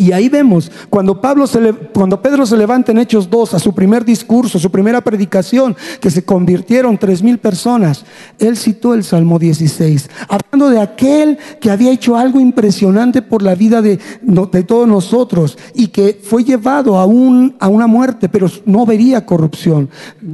Y 0.00 0.12
ahí 0.12 0.28
vemos, 0.28 0.70
cuando, 0.88 1.20
Pablo 1.20 1.48
se 1.48 1.72
cuando 1.92 2.22
Pedro 2.22 2.46
se 2.46 2.56
levanta 2.56 2.92
en 2.92 2.98
Hechos 2.98 3.28
2 3.28 3.54
a 3.54 3.58
su 3.58 3.74
primer 3.74 4.04
discurso, 4.04 4.60
su 4.60 4.70
primera 4.70 5.00
predicación, 5.00 5.76
que 6.00 6.08
se 6.08 6.24
convirtieron 6.24 6.96
tres 6.96 7.20
mil 7.20 7.38
personas, 7.38 8.04
él 8.38 8.56
citó 8.56 8.94
el 8.94 9.02
Salmo 9.02 9.40
16, 9.40 10.08
hablando 10.28 10.70
de 10.70 10.80
aquel 10.80 11.36
que 11.60 11.72
había 11.72 11.90
hecho 11.90 12.16
algo 12.16 12.38
impresionante 12.38 13.22
por 13.22 13.42
la 13.42 13.56
vida 13.56 13.82
de, 13.82 13.98
de 14.22 14.62
todos 14.62 14.86
nosotros 14.86 15.58
y 15.74 15.88
que 15.88 16.20
fue 16.22 16.44
llevado 16.44 16.96
a, 16.96 17.04
un, 17.04 17.56
a 17.58 17.66
una 17.66 17.88
muerte, 17.88 18.28
pero 18.28 18.48
no 18.66 18.86
vería 18.86 19.26
corrupción. 19.26 19.90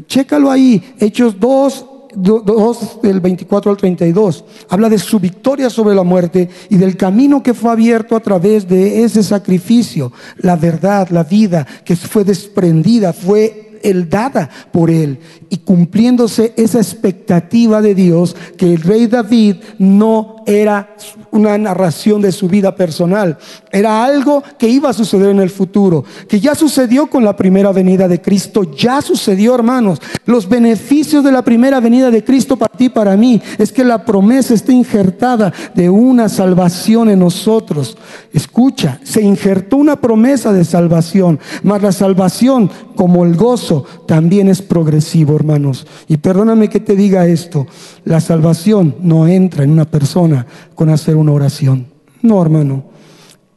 Chécalo 0.07 0.51
ahí, 0.51 0.95
Hechos 0.99 1.41
2, 1.41 1.87
2 2.17 3.01
del 3.03 3.21
24 3.21 3.71
al 3.71 3.77
32. 3.77 4.45
Habla 4.69 4.89
de 4.89 4.99
su 4.99 5.19
victoria 5.19 5.71
sobre 5.71 5.95
la 5.95 6.03
muerte 6.03 6.49
y 6.69 6.77
del 6.77 6.97
camino 6.97 7.43
que 7.43 7.55
fue 7.55 7.71
abierto 7.71 8.17
a 8.17 8.21
través 8.21 8.69
de 8.69 9.05
ese 9.05 9.23
sacrificio, 9.23 10.13
la 10.39 10.57
verdad, 10.57 11.09
la 11.11 11.25
vida 11.25 11.67
que 11.85 11.97
fue 11.97 12.25
desprendida, 12.25 13.13
fue 13.13 13.81
el 13.83 14.09
dada 14.09 14.49
por 14.73 14.91
él 14.91 15.19
y 15.55 15.59
cumpliéndose 15.59 16.53
esa 16.57 16.79
expectativa 16.79 17.81
de 17.81 17.95
Dios 17.95 18.35
que 18.57 18.75
el 18.75 18.83
rey 18.83 19.07
David 19.07 19.57
no 19.79 20.43
era 20.47 20.97
una 21.31 21.57
narración 21.57 22.21
de 22.23 22.33
su 22.33 22.49
vida 22.49 22.75
personal, 22.75 23.39
era 23.71 24.05
algo 24.05 24.43
que 24.59 24.69
iba 24.69 24.91
a 24.91 24.93
suceder 24.93 25.31
en 25.31 25.41
el 25.41 25.51
futuro, 25.51 26.05
que 26.29 26.41
ya 26.41 26.55
sucedió 26.55 27.09
con 27.09 27.25
la 27.25 27.37
primera 27.37 27.73
venida 27.73 28.09
de 28.09 28.21
Cristo, 28.21 28.63
ya 28.63 29.01
sucedió 29.01 29.55
hermanos. 29.55 30.01
Los 30.27 30.49
beneficios 30.49 31.25
de 31.25 31.33
la 31.33 31.43
primera 31.43 31.81
venida 31.81 32.11
de 32.11 32.23
Cristo 32.23 32.57
para 32.57 32.77
ti, 32.77 32.89
para 32.89 33.17
mí, 33.17 33.41
es 33.59 33.73
que 33.73 33.85
la 33.85 34.05
promesa 34.05 34.55
está 34.55 34.73
injertada 34.73 35.53
de 35.75 35.91
una 35.91 36.29
salvación 36.29 37.11
en 37.11 37.19
nosotros. 37.19 37.97
Escucha, 38.33 39.01
se 39.03 39.23
injertó 39.23 39.77
una 39.77 39.97
promesa 39.97 40.53
de 40.53 40.65
salvación, 40.65 41.41
mas 41.63 41.83
la 41.83 41.93
salvación, 41.93 42.71
como 42.95 43.25
el 43.25 43.35
gozo, 43.35 43.85
también 44.07 44.49
es 44.49 44.63
progresivo, 44.63 45.37
hermanos. 45.45 45.87
Y 46.09 46.17
perdóname 46.17 46.69
que 46.69 46.81
te 46.81 46.97
diga 46.97 47.27
esto, 47.27 47.67
la 48.05 48.21
salvación 48.21 48.97
no 49.01 49.29
entra 49.29 49.63
en 49.63 49.71
una 49.71 49.85
persona 49.85 50.47
con 50.75 50.89
hacer 50.89 51.17
una 51.17 51.33
oración. 51.33 51.87
No, 52.23 52.41
hermano. 52.41 52.85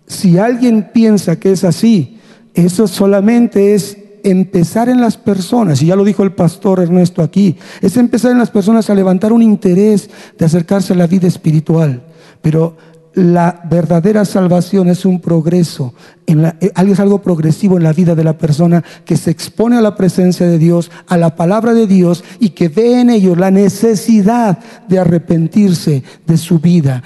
Si 0.05 0.37
alguien 0.37 0.89
piensa 0.93 1.39
que 1.39 1.51
es 1.51 1.63
así, 1.63 2.17
eso 2.53 2.87
solamente 2.87 3.73
es 3.73 3.97
empezar 4.23 4.89
en 4.89 4.99
las 4.99 5.15
personas, 5.15 5.81
y 5.81 5.87
ya 5.87 5.95
lo 5.95 6.03
dijo 6.03 6.23
el 6.23 6.33
pastor 6.33 6.81
Ernesto 6.81 7.21
aquí, 7.21 7.55
es 7.81 7.95
empezar 7.95 8.31
en 8.31 8.39
las 8.39 8.51
personas 8.51 8.89
a 8.89 8.95
levantar 8.95 9.31
un 9.31 9.41
interés 9.41 10.09
de 10.37 10.45
acercarse 10.45 10.93
a 10.93 10.97
la 10.97 11.07
vida 11.07 11.27
espiritual. 11.27 12.03
Pero 12.41 12.75
la 13.17 13.61
verdadera 13.67 14.25
salvación 14.25 14.89
es 14.89 15.03
un 15.03 15.19
progreso, 15.19 15.95
en 16.27 16.45
eh, 16.45 16.53
es 16.61 16.99
algo 16.99 17.19
progresivo 17.23 17.75
en 17.75 17.83
la 17.83 17.91
vida 17.91 18.13
de 18.13 18.23
la 18.23 18.37
persona 18.37 18.83
que 19.05 19.17
se 19.17 19.31
expone 19.31 19.75
a 19.75 19.81
la 19.81 19.95
presencia 19.95 20.45
de 20.45 20.59
Dios, 20.59 20.91
a 21.07 21.17
la 21.17 21.35
palabra 21.35 21.73
de 21.73 21.87
Dios 21.87 22.23
y 22.39 22.49
que 22.49 22.69
ve 22.69 23.01
en 23.01 23.09
ellos 23.09 23.35
la 23.35 23.49
necesidad 23.49 24.59
de 24.87 24.99
arrepentirse 24.99 26.03
de 26.27 26.37
su 26.37 26.59
vida, 26.59 27.01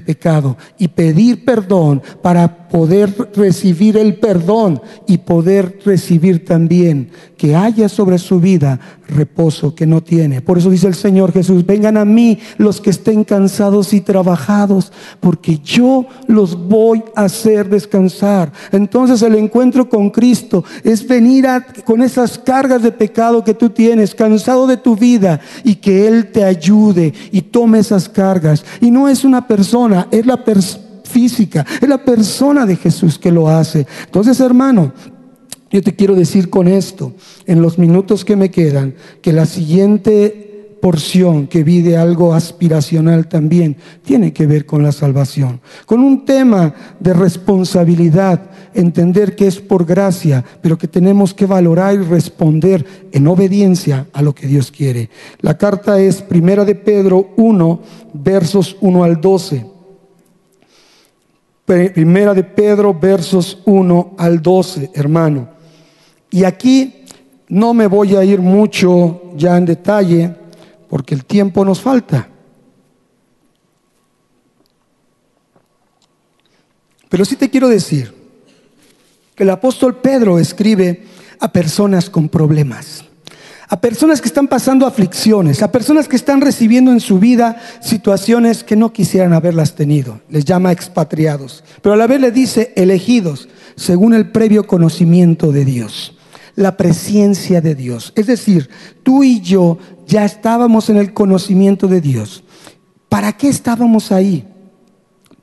pecado 0.00 0.56
y 0.78 0.88
pedir 0.88 1.44
perdón 1.44 2.02
para 2.22 2.68
poder 2.68 3.14
recibir 3.34 3.96
el 3.96 4.16
perdón 4.16 4.80
y 5.06 5.18
poder 5.18 5.78
recibir 5.84 6.44
también 6.44 7.10
que 7.36 7.54
haya 7.54 7.88
sobre 7.88 8.18
su 8.18 8.40
vida 8.40 8.78
reposo 9.08 9.74
que 9.74 9.86
no 9.86 10.02
tiene. 10.02 10.40
Por 10.40 10.58
eso 10.58 10.70
dice 10.70 10.86
el 10.86 10.94
Señor 10.94 11.32
Jesús, 11.32 11.66
vengan 11.66 11.96
a 11.96 12.04
mí 12.04 12.38
los 12.56 12.80
que 12.80 12.90
estén 12.90 13.24
cansados 13.24 13.92
y 13.92 14.00
trabajados, 14.00 14.92
porque 15.20 15.58
yo 15.58 16.06
los 16.28 16.56
voy 16.68 17.02
a 17.14 17.24
hacer 17.24 17.68
descansar. 17.68 18.52
Entonces 18.70 19.22
el 19.22 19.34
encuentro 19.34 19.88
con 19.88 20.10
Cristo 20.10 20.64
es 20.84 21.06
venir 21.06 21.46
con 21.84 22.02
esas 22.02 22.38
cargas 22.38 22.82
de 22.82 22.92
pecado 22.92 23.42
que 23.42 23.54
tú 23.54 23.70
tienes, 23.70 24.14
cansado 24.14 24.66
de 24.66 24.76
tu 24.76 24.96
vida, 24.96 25.40
y 25.64 25.74
que 25.74 26.06
Él 26.06 26.30
te 26.30 26.44
ayude 26.44 27.12
y 27.32 27.42
tome 27.42 27.80
esas 27.80 28.08
cargas. 28.08 28.64
Y 28.80 28.90
no 28.90 29.08
es 29.08 29.24
una 29.24 29.46
persona, 29.46 29.81
es 30.10 30.26
la 30.26 30.42
física, 31.04 31.66
es 31.80 31.88
la 31.88 31.98
persona 31.98 32.66
de 32.66 32.76
Jesús 32.76 33.18
que 33.18 33.30
lo 33.30 33.48
hace. 33.48 33.86
Entonces, 34.04 34.40
hermano, 34.40 34.92
yo 35.70 35.82
te 35.82 35.94
quiero 35.94 36.14
decir 36.14 36.50
con 36.50 36.68
esto, 36.68 37.14
en 37.46 37.62
los 37.62 37.78
minutos 37.78 38.24
que 38.24 38.36
me 38.36 38.50
quedan, 38.50 38.94
que 39.22 39.32
la 39.32 39.46
siguiente 39.46 40.52
porción 40.82 41.46
que 41.46 41.62
vi 41.62 41.80
de 41.80 41.96
algo 41.96 42.34
aspiracional 42.34 43.28
también 43.28 43.76
tiene 44.04 44.32
que 44.32 44.46
ver 44.46 44.66
con 44.66 44.82
la 44.82 44.90
salvación, 44.90 45.60
con 45.86 46.00
un 46.00 46.24
tema 46.24 46.74
de 46.98 47.14
responsabilidad, 47.14 48.50
entender 48.74 49.36
que 49.36 49.46
es 49.46 49.60
por 49.60 49.86
gracia, 49.86 50.44
pero 50.60 50.76
que 50.76 50.88
tenemos 50.88 51.34
que 51.34 51.46
valorar 51.46 51.94
y 51.94 51.98
responder 51.98 52.84
en 53.12 53.28
obediencia 53.28 54.08
a 54.12 54.22
lo 54.22 54.34
que 54.34 54.48
Dios 54.48 54.72
quiere. 54.72 55.08
La 55.40 55.56
carta 55.56 56.00
es 56.00 56.20
Primera 56.20 56.64
de 56.64 56.74
Pedro 56.74 57.30
1, 57.36 57.80
versos 58.12 58.76
1 58.80 59.04
al 59.04 59.20
12. 59.20 59.71
Primera 61.64 62.34
de 62.34 62.42
Pedro, 62.42 62.92
versos 62.92 63.62
1 63.64 64.14
al 64.18 64.42
12, 64.42 64.90
hermano. 64.94 65.48
Y 66.30 66.44
aquí 66.44 67.04
no 67.48 67.72
me 67.72 67.86
voy 67.86 68.16
a 68.16 68.24
ir 68.24 68.40
mucho 68.40 69.32
ya 69.36 69.56
en 69.56 69.66
detalle, 69.66 70.34
porque 70.88 71.14
el 71.14 71.24
tiempo 71.24 71.64
nos 71.64 71.80
falta. 71.80 72.28
Pero 77.08 77.24
sí 77.24 77.36
te 77.36 77.50
quiero 77.50 77.68
decir 77.68 78.14
que 79.34 79.42
el 79.42 79.50
apóstol 79.50 79.96
Pedro 79.96 80.38
escribe 80.38 81.04
a 81.38 81.52
personas 81.52 82.08
con 82.08 82.28
problemas 82.28 83.04
a 83.72 83.80
personas 83.80 84.20
que 84.20 84.28
están 84.28 84.48
pasando 84.48 84.86
aflicciones, 84.86 85.62
a 85.62 85.72
personas 85.72 86.06
que 86.06 86.16
están 86.16 86.42
recibiendo 86.42 86.92
en 86.92 87.00
su 87.00 87.18
vida 87.18 87.56
situaciones 87.80 88.64
que 88.64 88.76
no 88.76 88.92
quisieran 88.92 89.32
haberlas 89.32 89.74
tenido. 89.74 90.20
Les 90.28 90.44
llama 90.44 90.72
expatriados. 90.72 91.64
Pero 91.80 91.94
a 91.94 91.96
la 91.96 92.06
vez 92.06 92.20
le 92.20 92.30
dice 92.30 92.74
elegidos 92.76 93.48
según 93.74 94.12
el 94.12 94.30
previo 94.30 94.66
conocimiento 94.66 95.52
de 95.52 95.64
Dios, 95.64 96.18
la 96.54 96.76
presencia 96.76 97.62
de 97.62 97.74
Dios. 97.74 98.12
Es 98.14 98.26
decir, 98.26 98.68
tú 99.02 99.24
y 99.24 99.40
yo 99.40 99.78
ya 100.06 100.26
estábamos 100.26 100.90
en 100.90 100.98
el 100.98 101.14
conocimiento 101.14 101.88
de 101.88 102.02
Dios. 102.02 102.44
¿Para 103.08 103.32
qué 103.32 103.48
estábamos 103.48 104.12
ahí? 104.12 104.51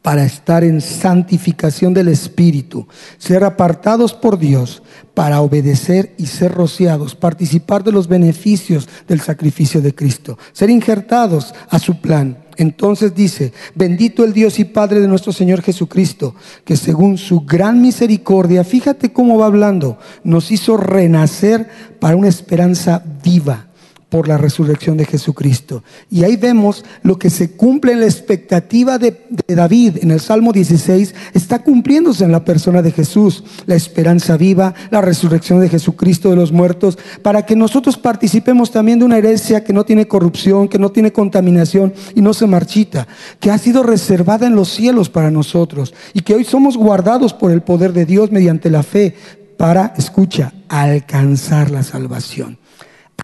Para 0.01 0.23
estar 0.23 0.63
en 0.63 0.81
santificación 0.81 1.93
del 1.93 2.07
Espíritu, 2.07 2.87
ser 3.17 3.43
apartados 3.43 4.13
por 4.13 4.39
Dios 4.39 4.81
para 5.13 5.41
obedecer 5.41 6.15
y 6.17 6.27
ser 6.27 6.53
rociados, 6.53 7.15
participar 7.15 7.83
de 7.83 7.91
los 7.91 8.07
beneficios 8.07 8.87
del 9.07 9.19
sacrificio 9.19 9.81
de 9.81 9.93
Cristo, 9.93 10.37
ser 10.53 10.69
injertados 10.69 11.53
a 11.69 11.79
su 11.79 11.99
plan. 11.99 12.37
Entonces 12.55 13.15
dice, 13.15 13.53
bendito 13.75 14.23
el 14.23 14.33
Dios 14.33 14.59
y 14.59 14.65
Padre 14.65 14.99
de 14.99 15.07
nuestro 15.07 15.31
Señor 15.33 15.61
Jesucristo, 15.61 16.35
que 16.63 16.77
según 16.77 17.17
su 17.17 17.41
gran 17.41 17.81
misericordia, 17.81 18.63
fíjate 18.63 19.11
cómo 19.11 19.37
va 19.37 19.45
hablando, 19.45 19.97
nos 20.23 20.51
hizo 20.51 20.77
renacer 20.77 21.69
para 21.99 22.15
una 22.15 22.27
esperanza 22.27 23.03
viva 23.23 23.68
por 24.09 24.27
la 24.27 24.37
resurrección 24.37 24.97
de 24.97 25.05
Jesucristo. 25.05 25.83
Y 26.09 26.23
ahí 26.23 26.35
vemos 26.35 26.83
lo 27.03 27.19
que 27.19 27.29
se 27.29 27.51
cumple 27.51 27.93
en 27.93 27.99
la 27.99 28.07
expectativa 28.07 28.97
de, 28.97 29.25
David 29.47 29.97
en 30.01 30.11
el 30.11 30.19
Salmo 30.19 30.51
16, 30.51 31.13
está 31.33 31.59
cumpliéndose 31.59 32.23
en 32.23 32.31
la 32.31 32.43
persona 32.43 32.81
de 32.81 32.91
Jesús, 32.91 33.43
la 33.65 33.75
esperanza 33.75 34.37
viva, 34.37 34.73
la 34.89 35.01
resurrección 35.01 35.59
de 35.59 35.69
Jesucristo 35.69 36.29
de 36.29 36.35
los 36.35 36.51
muertos, 36.51 36.97
para 37.21 37.45
que 37.45 37.55
nosotros 37.55 37.97
participemos 37.97 38.71
también 38.71 38.99
de 38.99 39.05
una 39.05 39.17
herencia 39.17 39.63
que 39.63 39.73
no 39.73 39.85
tiene 39.85 40.07
corrupción, 40.07 40.67
que 40.67 40.79
no 40.79 40.91
tiene 40.91 41.13
contaminación 41.13 41.93
y 42.15 42.21
no 42.21 42.33
se 42.33 42.47
marchita, 42.47 43.07
que 43.39 43.51
ha 43.51 43.57
sido 43.57 43.83
reservada 43.83 44.47
en 44.47 44.55
los 44.55 44.69
cielos 44.69 45.09
para 45.09 45.31
nosotros 45.31 45.93
y 46.13 46.21
que 46.21 46.33
hoy 46.33 46.43
somos 46.43 46.77
guardados 46.77 47.33
por 47.33 47.51
el 47.51 47.61
poder 47.61 47.93
de 47.93 48.05
Dios 48.05 48.31
mediante 48.31 48.69
la 48.69 48.83
fe 48.83 49.15
para, 49.57 49.93
escucha, 49.97 50.53
alcanzar 50.69 51.69
la 51.69 51.83
salvación. 51.83 52.57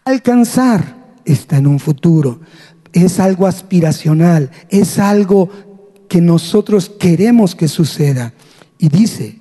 Alcanzar 0.04 0.96
está 1.26 1.58
en 1.58 1.68
un 1.68 1.80
futuro, 1.80 2.42
es 2.94 3.20
algo 3.20 3.48
aspiracional, 3.48 4.52
es 4.70 5.00
algo 5.00 5.50
que 6.08 6.22
nosotros 6.22 6.90
queremos 6.90 7.56
que 7.56 7.68
suceda. 7.68 8.34
Y 8.78 8.90
dice 8.90 9.40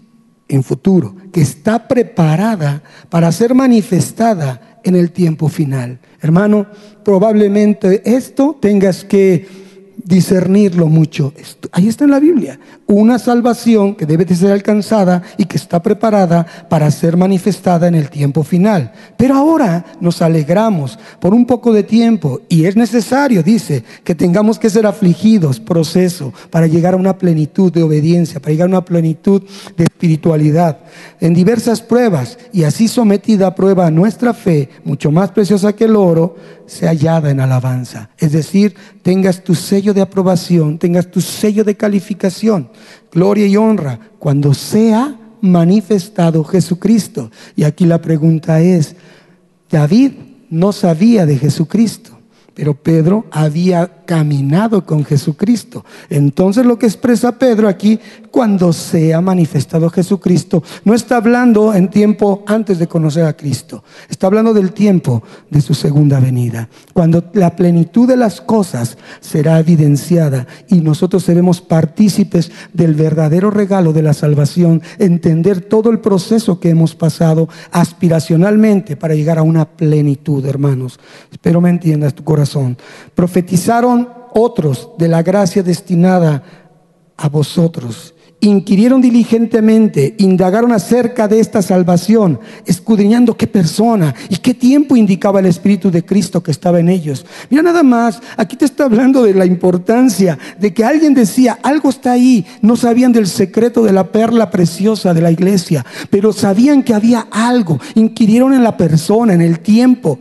en 0.49 0.63
futuro 0.63 1.17
que 1.33 1.41
está 1.41 1.89
preparada 1.89 2.83
para 3.09 3.33
ser 3.33 3.55
manifestada 3.55 4.81
en 4.85 4.95
el 4.95 5.11
tiempo 5.11 5.49
final. 5.49 5.99
Hermano, 6.21 6.67
probablemente 7.05 8.03
esto 8.05 8.57
tengas 8.61 9.05
que 9.05 9.64
discernirlo 10.05 10.87
mucho. 10.87 11.33
Ahí 11.73 11.89
está 11.89 12.05
en 12.05 12.11
la 12.11 12.21
Biblia. 12.21 12.61
Una 12.87 13.19
salvación 13.19 13.95
que 13.95 14.07
debe 14.07 14.27
de 14.27 14.37
ser 14.37 14.53
alcanzada 14.53 15.23
y 15.39 15.47
que 15.47 15.57
está 15.57 15.83
preparada 15.83 16.47
para 16.69 16.91
ser 16.91 17.17
manifestada 17.17 17.89
en 17.89 17.95
el 17.95 18.11
tiempo 18.11 18.43
final. 18.43 18.93
Pero 19.17 19.35
ahora 19.35 19.85
nos 20.01 20.21
alegramos 20.21 20.99
por 21.21 21.33
un 21.33 21.47
poco 21.47 21.73
de 21.73 21.83
tiempo 21.83 22.43
y 22.49 22.67
es 22.67 22.77
necesario, 22.77 23.43
dice, 23.43 23.83
que 24.05 24.15
tengamos 24.15 24.59
que 24.59 24.71
ser 24.71 24.87
afligidos, 24.87 25.59
proceso, 25.59 26.33
para 26.51 26.67
llegar 26.67 26.95
a 26.95 26.99
una 26.99 27.17
plenitud 27.17 27.73
de 27.73 27.83
obediencia, 27.83 28.41
para 28.41 28.53
llegar 28.53 28.67
a 28.67 28.77
una 28.77 28.85
plenitud 28.85 29.43
de 29.77 29.85
espiritualidad. 29.85 30.81
En 31.21 31.33
diversas 31.33 31.81
pruebas 31.81 32.39
y 32.53 32.65
así 32.65 32.89
sometida 32.89 33.47
a 33.47 33.55
prueba 33.55 33.91
nuestra 33.91 34.35
fe, 34.35 34.69
mucho 34.85 35.11
más 35.11 35.31
preciosa 35.31 35.73
que 35.73 35.85
el 35.85 35.97
oro, 35.97 36.37
sea 36.67 36.91
hallada 36.91 37.31
en 37.31 37.41
alabanza. 37.41 38.11
Es 38.19 38.33
decir, 38.33 38.75
tengas 39.05 39.45
tu 39.45 39.55
sello 39.55 39.93
de 39.93 40.01
aprobación, 40.01 40.79
tengas 40.79 41.11
tu 41.11 41.21
sello 41.21 41.63
de 41.63 41.77
calificación, 41.77 42.71
gloria 43.13 43.47
y 43.47 43.55
honra, 43.55 44.01
cuando 44.19 44.55
sea 44.55 45.21
manifestado 45.43 46.43
Jesucristo. 46.43 47.31
Y 47.55 47.65
aquí 47.65 47.85
la 47.85 48.01
pregunta 48.01 48.63
es, 48.63 48.97
David 49.71 50.13
no 50.49 50.73
sabía 50.73 51.27
de 51.27 51.37
Jesucristo. 51.37 52.19
Pero 52.55 52.75
Pedro 52.75 53.27
había 53.31 54.04
caminado 54.05 54.85
con 54.85 55.05
Jesucristo. 55.05 55.85
Entonces 56.09 56.65
lo 56.65 56.79
que 56.79 56.87
expresa 56.87 57.39
Pedro 57.39 57.69
aquí, 57.69 57.99
cuando 58.31 58.73
sea 58.73 59.21
manifestado 59.21 59.91
Jesucristo, 59.91 60.63
no 60.85 60.95
está 60.95 61.17
hablando 61.17 61.75
en 61.75 61.89
tiempo 61.89 62.43
antes 62.47 62.79
de 62.79 62.89
conocer 62.89 63.25
a 63.25 63.37
Cristo. 63.37 63.85
Está 64.09 64.27
hablando 64.27 64.55
del 64.55 64.73
tiempo 64.73 65.23
de 65.51 65.61
su 65.61 65.75
segunda 65.75 66.21
venida. 66.21 66.69
Cuando 66.93 67.25
la 67.33 67.55
plenitud 67.57 68.09
de 68.09 68.17
las 68.17 68.41
cosas 68.41 68.97
será 69.21 69.59
evidenciada 69.59 70.47
y 70.69 70.81
nosotros 70.81 71.25
seremos 71.25 71.61
partícipes 71.61 72.51
del 72.73 72.95
verdadero 72.95 73.51
regalo 73.51 73.93
de 73.93 74.03
la 74.03 74.15
salvación, 74.15 74.83
entender 74.99 75.61
todo 75.61 75.91
el 75.91 76.01
proceso 76.01 76.61
que 76.61 76.71
hemos 76.71 76.95
pasado 76.95 77.49
aspiracionalmente 77.71 78.97
para 78.97 79.15
llegar 79.15 79.39
a 79.39 79.43
una 79.43 79.65
plenitud, 79.65 80.45
hermanos. 80.47 80.99
Espero 81.31 81.61
me 81.61 81.71
entiendas 81.71 82.15
tu 82.15 82.25
corazón 82.25 82.45
Profetizaron 83.15 83.94
otros 84.35 84.91
de 84.99 85.09
la 85.09 85.23
gracia 85.23 85.63
destinada 85.63 86.43
a 87.17 87.29
vosotros. 87.29 88.15
Inquirieron 88.41 89.01
diligentemente, 89.01 90.17
indagaron 90.19 90.73
acerca 90.73 91.27
de 91.29 91.41
esta 91.41 91.63
salvación, 91.63 92.41
escudriñando 92.67 93.39
qué 93.39 93.47
persona 93.47 94.15
y 94.29 94.37
qué 94.37 94.53
tiempo 94.53 94.97
indicaba 94.97 95.41
el 95.41 95.47
Espíritu 95.47 95.91
de 95.91 96.05
Cristo 96.05 96.43
que 96.43 96.51
estaba 96.51 96.79
en 96.79 96.91
ellos. 96.91 97.25
Mira 97.49 97.63
nada 97.63 97.83
más, 97.83 98.21
aquí 98.37 98.57
te 98.57 98.67
está 98.67 98.85
hablando 98.85 99.23
de 99.23 99.33
la 99.33 99.47
importancia 99.47 100.39
de 100.59 100.75
que 100.75 100.85
alguien 100.85 101.15
decía, 101.15 101.59
algo 101.63 101.89
está 101.89 102.13
ahí, 102.13 102.45
no 102.61 102.77
sabían 102.77 103.13
del 103.13 103.29
secreto 103.29 103.83
de 103.83 103.93
la 103.93 104.13
perla 104.13 104.51
preciosa 104.51 105.15
de 105.15 105.23
la 105.23 105.31
iglesia, 105.31 105.87
pero 106.11 106.31
sabían 106.35 106.83
que 106.83 106.93
había 106.93 107.29
algo, 107.31 107.81
inquirieron 107.95 108.53
en 108.53 108.63
la 108.63 108.77
persona, 108.77 109.33
en 109.33 109.41
el 109.41 109.61
tiempo 109.61 110.19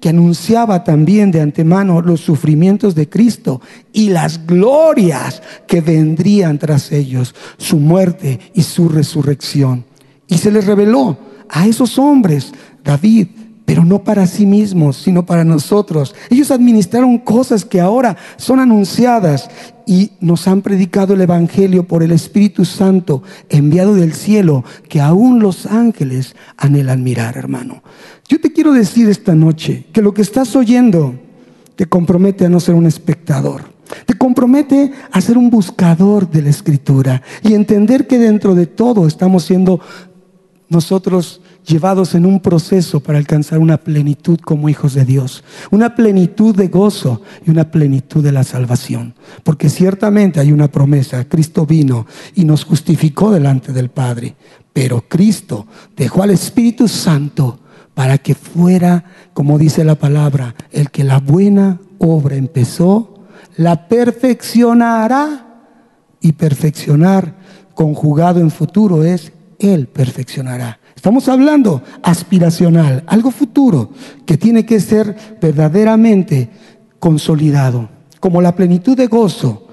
que 0.00 0.08
anunciaba 0.08 0.84
también 0.84 1.30
de 1.30 1.40
antemano 1.40 2.00
los 2.00 2.20
sufrimientos 2.20 2.94
de 2.94 3.08
Cristo 3.08 3.60
y 3.92 4.10
las 4.10 4.46
glorias 4.46 5.42
que 5.66 5.80
vendrían 5.80 6.58
tras 6.58 6.92
ellos, 6.92 7.34
su 7.56 7.78
muerte 7.78 8.40
y 8.54 8.62
su 8.62 8.88
resurrección. 8.88 9.84
Y 10.28 10.38
se 10.38 10.50
les 10.50 10.66
reveló 10.66 11.16
a 11.48 11.66
esos 11.66 11.98
hombres, 11.98 12.52
David, 12.84 13.28
pero 13.66 13.84
no 13.84 14.04
para 14.04 14.26
sí 14.26 14.46
mismos, 14.46 14.96
sino 14.96 15.26
para 15.26 15.44
nosotros. 15.44 16.14
Ellos 16.30 16.50
administraron 16.52 17.18
cosas 17.18 17.64
que 17.64 17.80
ahora 17.80 18.16
son 18.36 18.60
anunciadas 18.60 19.50
y 19.86 20.12
nos 20.20 20.46
han 20.48 20.62
predicado 20.62 21.14
el 21.14 21.20
Evangelio 21.20 21.86
por 21.86 22.02
el 22.02 22.12
Espíritu 22.12 22.64
Santo 22.64 23.22
enviado 23.48 23.94
del 23.94 24.14
cielo, 24.14 24.64
que 24.88 25.00
aún 25.00 25.40
los 25.40 25.66
ángeles 25.66 26.36
anhelan 26.56 27.02
mirar, 27.02 27.36
hermano. 27.36 27.82
Yo 28.28 28.40
te 28.40 28.52
quiero 28.52 28.72
decir 28.72 29.08
esta 29.08 29.34
noche 29.34 29.86
que 29.92 30.02
lo 30.02 30.12
que 30.12 30.22
estás 30.22 30.56
oyendo 30.56 31.14
te 31.76 31.86
compromete 31.86 32.46
a 32.46 32.48
no 32.48 32.58
ser 32.58 32.74
un 32.74 32.86
espectador. 32.86 33.76
Te 34.04 34.14
compromete 34.14 34.92
a 35.12 35.20
ser 35.20 35.38
un 35.38 35.48
buscador 35.48 36.28
de 36.28 36.42
la 36.42 36.50
escritura 36.50 37.22
y 37.42 37.54
entender 37.54 38.06
que 38.08 38.18
dentro 38.18 38.54
de 38.54 38.66
todo 38.66 39.06
estamos 39.06 39.44
siendo 39.44 39.80
nosotros 40.68 41.40
llevados 41.64 42.14
en 42.16 42.26
un 42.26 42.40
proceso 42.40 43.00
para 43.00 43.18
alcanzar 43.18 43.60
una 43.60 43.76
plenitud 43.76 44.40
como 44.40 44.68
hijos 44.68 44.94
de 44.94 45.04
Dios, 45.04 45.44
una 45.70 45.94
plenitud 45.94 46.54
de 46.56 46.66
gozo 46.66 47.22
y 47.46 47.50
una 47.50 47.70
plenitud 47.70 48.24
de 48.24 48.32
la 48.32 48.42
salvación. 48.42 49.14
Porque 49.44 49.68
ciertamente 49.68 50.40
hay 50.40 50.50
una 50.50 50.68
promesa, 50.68 51.28
Cristo 51.28 51.66
vino 51.66 52.06
y 52.34 52.44
nos 52.44 52.64
justificó 52.64 53.30
delante 53.30 53.72
del 53.72 53.90
Padre, 53.90 54.34
pero 54.72 55.04
Cristo 55.08 55.66
dejó 55.96 56.24
al 56.24 56.30
Espíritu 56.30 56.88
Santo 56.88 57.60
para 57.96 58.18
que 58.18 58.34
fuera, 58.34 59.04
como 59.32 59.56
dice 59.56 59.82
la 59.82 59.94
palabra, 59.94 60.54
el 60.70 60.90
que 60.90 61.02
la 61.02 61.18
buena 61.18 61.80
obra 61.96 62.36
empezó, 62.36 63.24
la 63.56 63.88
perfeccionará 63.88 65.62
y 66.20 66.32
perfeccionar 66.32 67.36
conjugado 67.72 68.40
en 68.40 68.50
futuro 68.50 69.02
es 69.02 69.32
Él 69.58 69.86
perfeccionará. 69.86 70.78
Estamos 70.94 71.26
hablando 71.30 71.82
aspiracional, 72.02 73.02
algo 73.06 73.30
futuro 73.30 73.88
que 74.26 74.36
tiene 74.36 74.66
que 74.66 74.78
ser 74.80 75.38
verdaderamente 75.40 76.50
consolidado. 76.98 77.88
Como 78.20 78.42
la 78.42 78.54
plenitud 78.54 78.94
de 78.94 79.06
gozo 79.06 79.68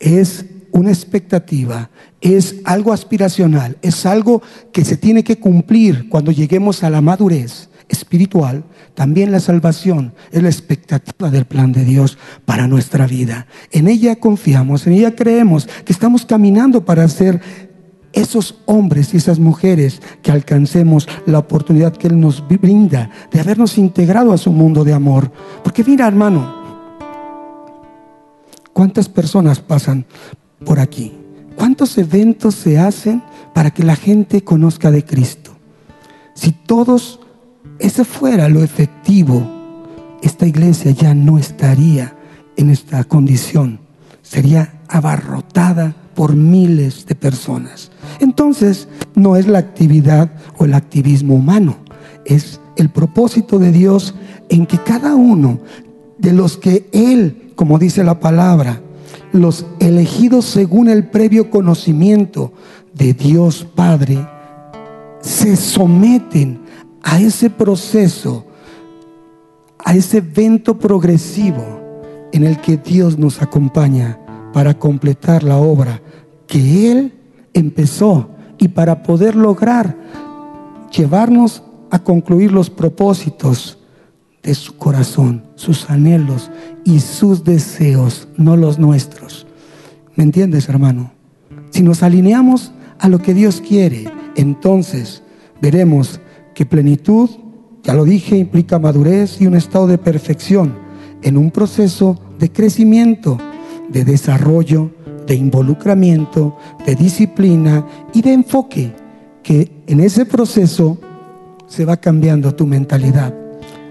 es 0.00 0.44
una 0.74 0.90
expectativa, 0.90 1.88
es 2.20 2.56
algo 2.64 2.92
aspiracional, 2.92 3.78
es 3.80 4.04
algo 4.06 4.42
que 4.72 4.84
se 4.84 4.96
tiene 4.96 5.22
que 5.22 5.38
cumplir 5.38 6.08
cuando 6.08 6.32
lleguemos 6.32 6.82
a 6.82 6.90
la 6.90 7.00
madurez 7.00 7.70
espiritual, 7.88 8.64
también 8.94 9.30
la 9.30 9.38
salvación 9.38 10.14
es 10.32 10.42
la 10.42 10.48
expectativa 10.48 11.30
del 11.30 11.44
plan 11.44 11.70
de 11.70 11.84
Dios 11.84 12.18
para 12.44 12.66
nuestra 12.66 13.06
vida. 13.06 13.46
En 13.70 13.86
ella 13.86 14.16
confiamos, 14.16 14.88
en 14.88 14.94
ella 14.94 15.14
creemos 15.14 15.68
que 15.84 15.92
estamos 15.92 16.26
caminando 16.26 16.84
para 16.84 17.06
ser 17.06 17.40
esos 18.12 18.56
hombres 18.66 19.14
y 19.14 19.18
esas 19.18 19.38
mujeres 19.38 20.02
que 20.22 20.32
alcancemos 20.32 21.08
la 21.26 21.38
oportunidad 21.38 21.96
que 21.96 22.08
Él 22.08 22.18
nos 22.18 22.46
brinda 22.48 23.10
de 23.30 23.38
habernos 23.38 23.78
integrado 23.78 24.32
a 24.32 24.38
su 24.38 24.50
mundo 24.50 24.82
de 24.82 24.92
amor. 24.92 25.30
Porque 25.62 25.84
mira, 25.84 26.08
hermano, 26.08 26.52
¿cuántas 28.72 29.08
personas 29.08 29.60
pasan 29.60 30.06
por 30.64 30.80
aquí? 30.80 31.12
¿Cuántos 31.56 31.96
eventos 31.98 32.54
se 32.54 32.78
hacen 32.78 33.22
para 33.54 33.70
que 33.70 33.84
la 33.84 33.96
gente 33.96 34.42
conozca 34.42 34.90
de 34.90 35.04
Cristo? 35.04 35.52
Si 36.34 36.52
todos, 36.52 37.20
ese 37.78 38.04
fuera 38.04 38.48
lo 38.48 38.62
efectivo, 38.62 39.42
esta 40.22 40.46
iglesia 40.46 40.90
ya 40.90 41.14
no 41.14 41.38
estaría 41.38 42.16
en 42.56 42.70
esta 42.70 43.04
condición. 43.04 43.78
Sería 44.22 44.80
abarrotada 44.88 45.94
por 46.14 46.34
miles 46.34 47.06
de 47.06 47.14
personas. 47.14 47.90
Entonces, 48.20 48.88
no 49.14 49.36
es 49.36 49.46
la 49.46 49.58
actividad 49.58 50.30
o 50.58 50.64
el 50.64 50.74
activismo 50.74 51.34
humano, 51.34 51.76
es 52.24 52.60
el 52.76 52.88
propósito 52.90 53.58
de 53.58 53.70
Dios 53.72 54.14
en 54.48 54.66
que 54.66 54.78
cada 54.78 55.14
uno 55.14 55.60
de 56.18 56.32
los 56.32 56.56
que 56.56 56.88
Él, 56.92 57.52
como 57.54 57.78
dice 57.78 58.02
la 58.04 58.20
palabra, 58.20 58.80
los 59.34 59.66
elegidos 59.80 60.44
según 60.44 60.88
el 60.88 61.08
previo 61.08 61.50
conocimiento 61.50 62.52
de 62.92 63.14
Dios 63.14 63.66
Padre, 63.74 64.24
se 65.20 65.56
someten 65.56 66.60
a 67.02 67.20
ese 67.20 67.50
proceso, 67.50 68.46
a 69.84 69.92
ese 69.92 70.18
evento 70.18 70.78
progresivo 70.78 71.64
en 72.32 72.44
el 72.44 72.60
que 72.60 72.76
Dios 72.76 73.18
nos 73.18 73.42
acompaña 73.42 74.20
para 74.52 74.78
completar 74.78 75.42
la 75.42 75.56
obra 75.56 76.00
que 76.46 76.92
Él 76.92 77.12
empezó 77.54 78.30
y 78.58 78.68
para 78.68 79.02
poder 79.02 79.34
lograr 79.34 79.96
llevarnos 80.96 81.64
a 81.90 81.98
concluir 81.98 82.52
los 82.52 82.70
propósitos 82.70 83.78
de 84.44 84.54
su 84.54 84.76
corazón, 84.76 85.42
sus 85.54 85.90
anhelos 85.90 86.50
y 86.84 87.00
sus 87.00 87.44
deseos, 87.44 88.28
no 88.36 88.56
los 88.56 88.78
nuestros. 88.78 89.46
¿Me 90.16 90.24
entiendes, 90.24 90.68
hermano? 90.68 91.12
Si 91.70 91.82
nos 91.82 92.02
alineamos 92.02 92.72
a 92.98 93.08
lo 93.08 93.18
que 93.18 93.34
Dios 93.34 93.62
quiere, 93.66 94.04
entonces 94.36 95.22
veremos 95.60 96.20
que 96.54 96.66
plenitud, 96.66 97.30
ya 97.82 97.94
lo 97.94 98.04
dije, 98.04 98.36
implica 98.36 98.78
madurez 98.78 99.40
y 99.40 99.46
un 99.46 99.56
estado 99.56 99.86
de 99.86 99.98
perfección 99.98 100.74
en 101.22 101.36
un 101.38 101.50
proceso 101.50 102.20
de 102.38 102.52
crecimiento, 102.52 103.38
de 103.88 104.04
desarrollo, 104.04 104.90
de 105.26 105.34
involucramiento, 105.34 106.56
de 106.86 106.94
disciplina 106.94 107.86
y 108.12 108.20
de 108.20 108.34
enfoque, 108.34 108.94
que 109.42 109.70
en 109.86 110.00
ese 110.00 110.26
proceso 110.26 110.98
se 111.66 111.86
va 111.86 111.96
cambiando 111.96 112.54
tu 112.54 112.66
mentalidad 112.66 113.43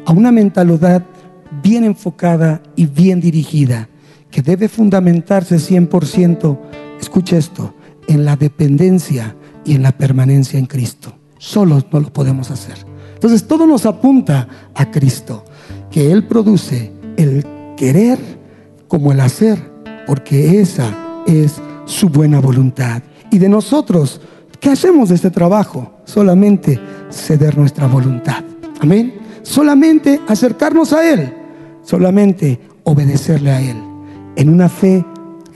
a 0.06 0.12
una 0.12 0.32
mentalidad 0.32 1.04
bien 1.62 1.84
enfocada 1.84 2.62
y 2.76 2.86
bien 2.86 3.22
dirigida, 3.22 3.90
que 4.32 4.42
debe 4.42 4.68
fundamentarse 4.68 5.58
100%, 5.58 6.60
escucha 7.00 7.38
esto, 7.38 7.74
en 8.08 8.26
la 8.26 8.36
dependencia 8.36 9.36
y 9.66 9.76
en 9.76 9.84
la 9.84 9.92
permanencia 9.92 10.60
en 10.60 10.66
Cristo. 10.66 11.14
Solos 11.38 11.86
no 11.92 12.00
lo 12.00 12.12
podemos 12.12 12.52
hacer. 12.52 12.78
Entonces 13.14 13.48
todo 13.48 13.68
nos 13.68 13.86
apunta 13.86 14.48
a 14.76 14.92
Cristo, 14.92 15.46
que 15.92 16.12
Él 16.12 16.26
produce 16.26 16.92
el 17.18 17.46
querer 17.78 18.20
como 18.88 19.12
el 19.12 19.20
hacer, 19.20 19.60
porque 20.06 20.60
esa 20.60 21.24
es 21.26 21.62
su 21.86 22.10
buena 22.10 22.40
voluntad. 22.40 23.02
Y 23.32 23.38
de 23.38 23.50
nosotros, 23.50 24.20
¿qué 24.60 24.72
hacemos 24.72 25.10
de 25.10 25.16
este 25.16 25.32
trabajo? 25.32 25.94
Solamente 26.06 26.80
ceder 27.10 27.58
nuestra 27.58 27.88
voluntad. 27.88 28.44
Amén. 28.82 29.23
Solamente 29.44 30.20
acercarnos 30.28 30.94
a 30.94 31.08
Él. 31.08 31.34
Solamente 31.84 32.60
obedecerle 32.84 33.52
a 33.52 33.62
Él. 33.62 33.78
En 34.36 34.50
una 34.50 34.70
fe 34.70 35.06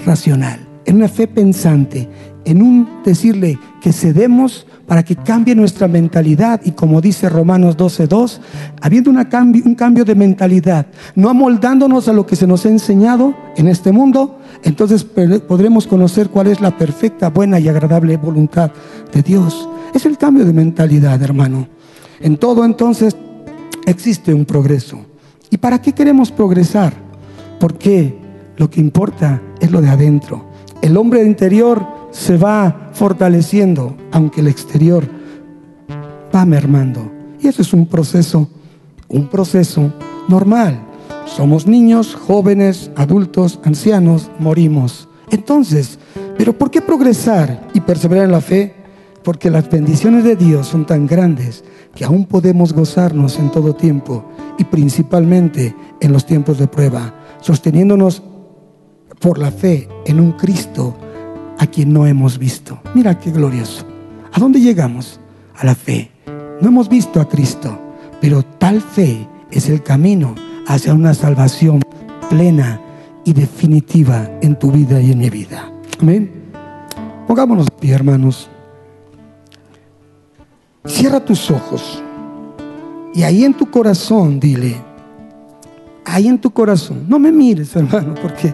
racional, 0.06 0.60
en 0.86 0.98
una 0.98 1.08
fe 1.08 1.28
pensante, 1.28 2.08
en 2.46 2.62
un 2.62 2.88
decirle 3.04 3.60
que 3.82 3.92
cedemos 3.92 4.68
para 4.86 5.04
que 5.04 5.18
cambie 5.18 5.54
nuestra 5.54 5.88
mentalidad 5.88 6.62
y 6.64 6.72
como 6.72 7.02
dice 7.02 7.28
Romanos 7.28 7.76
12.2, 7.76 8.40
habiendo 8.82 9.10
un 9.10 9.76
cambio 9.76 10.06
de 10.06 10.16
mentalidad, 10.16 10.88
no 11.16 11.30
amoldándonos 11.30 12.08
a 12.08 12.14
lo 12.14 12.26
que 12.26 12.38
se 12.38 12.48
nos 12.48 12.66
ha 12.66 12.70
enseñado 12.70 13.36
en 13.58 13.68
este 13.68 13.92
mundo, 13.92 14.40
entonces 14.64 15.04
podremos 15.04 15.88
conocer 15.88 16.30
cuál 16.30 16.48
es 16.48 16.62
la 16.62 16.78
perfecta, 16.78 17.30
buena 17.30 17.60
y 17.60 17.68
agradable 17.68 18.16
voluntad 18.16 18.72
de 19.12 19.22
Dios. 19.22 19.68
Es 19.94 20.06
el 20.06 20.18
cambio 20.18 20.46
de 20.46 20.54
mentalidad, 20.54 21.22
hermano. 21.22 21.68
En 22.22 22.38
todo 22.38 22.64
entonces 22.64 23.16
existe 23.88 24.34
un 24.34 24.46
progreso. 24.46 25.00
¿Y 25.50 25.58
para 25.58 25.82
qué 25.82 25.94
queremos 25.94 26.32
progresar? 26.32 26.94
Porque 27.60 28.16
lo 28.58 28.70
que 28.70 28.80
importa 28.80 29.42
es 29.60 29.72
lo 29.72 29.82
de 29.82 29.90
adentro. 29.90 30.46
El 30.82 30.98
hombre 30.98 31.24
interior 31.24 31.86
se 32.12 32.38
va 32.38 32.92
fortaleciendo, 32.94 33.96
aunque 34.12 34.42
el 34.42 34.48
exterior 34.48 35.06
va 36.36 36.46
mermando. 36.46 37.12
Y 37.40 37.48
eso 37.48 37.62
es 37.62 37.74
un 37.74 37.88
proceso, 37.88 38.50
un 39.08 39.28
proceso 39.28 39.94
normal. 40.28 40.80
Somos 41.26 41.66
niños, 41.66 42.16
jóvenes, 42.16 42.92
adultos, 42.96 43.60
ancianos, 43.64 44.30
morimos. 44.40 45.08
Entonces, 45.32 46.00
Pero 46.38 46.54
¿por 46.54 46.70
qué 46.70 46.82
progresar 46.82 47.68
y 47.74 47.82
perseverar 47.82 48.26
en 48.26 48.32
la 48.32 48.42
fe? 48.42 48.76
Porque 49.28 49.50
las 49.50 49.70
bendiciones 49.70 50.24
de 50.24 50.38
Dios 50.38 50.68
son 50.68 50.86
tan 50.86 51.06
grandes 51.06 51.66
que 51.94 52.06
aún 52.06 52.28
podemos 52.28 52.72
gozarnos 52.72 53.38
en 53.40 53.52
todo 53.52 53.76
tiempo 53.76 54.24
y 54.58 54.64
principalmente 54.64 55.76
en 56.00 56.14
los 56.14 56.26
tiempos 56.26 56.58
de 56.58 56.68
prueba, 56.70 57.14
sosteniéndonos 57.42 58.24
por 59.20 59.38
la 59.38 59.52
fe 59.52 59.90
en 60.06 60.22
un 60.22 60.32
Cristo 60.32 60.96
a 61.58 61.68
quien 61.68 61.92
no 61.92 62.08
hemos 62.08 62.38
visto. 62.38 62.80
Mira 62.94 63.20
qué 63.20 63.32
glorioso. 63.32 63.86
¿A 64.32 64.40
dónde 64.40 64.62
llegamos? 64.62 65.20
A 65.58 65.66
la 65.66 65.76
fe. 65.76 66.10
No 66.62 66.70
hemos 66.70 66.88
visto 66.88 67.20
a 67.20 67.28
Cristo, 67.28 67.78
pero 68.22 68.44
tal 68.44 68.80
fe 68.80 69.28
es 69.52 69.68
el 69.68 69.84
camino 69.84 70.36
hacia 70.68 70.94
una 70.94 71.14
salvación 71.14 71.82
plena 72.30 72.80
y 73.26 73.34
definitiva 73.34 74.30
en 74.42 74.58
tu 74.58 74.72
vida 74.72 75.02
y 75.02 75.12
en 75.12 75.20
mi 75.20 75.30
vida. 75.30 75.70
Amén. 76.00 76.32
Pongámonos 77.28 77.68
pie, 77.72 77.94
hermanos. 77.94 78.50
Cierra 80.88 81.20
tus 81.20 81.52
ojos 81.52 82.02
y 83.14 83.24
ahí 83.24 83.44
en 83.44 83.54
tu 83.54 83.70
corazón 83.70 84.40
dile, 84.40 84.76
ahí 86.06 86.28
en 86.28 86.40
tu 86.40 86.52
corazón, 86.52 87.06
no 87.08 87.20
me 87.20 87.32
mires, 87.32 87.76
hermano, 87.76 88.16
porque 88.22 88.54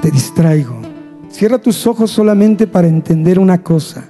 te 0.00 0.10
distraigo. 0.10 0.80
Cierra 1.28 1.58
tus 1.58 1.86
ojos 1.86 2.10
solamente 2.10 2.66
para 2.66 2.88
entender 2.88 3.38
una 3.38 3.62
cosa. 3.62 4.08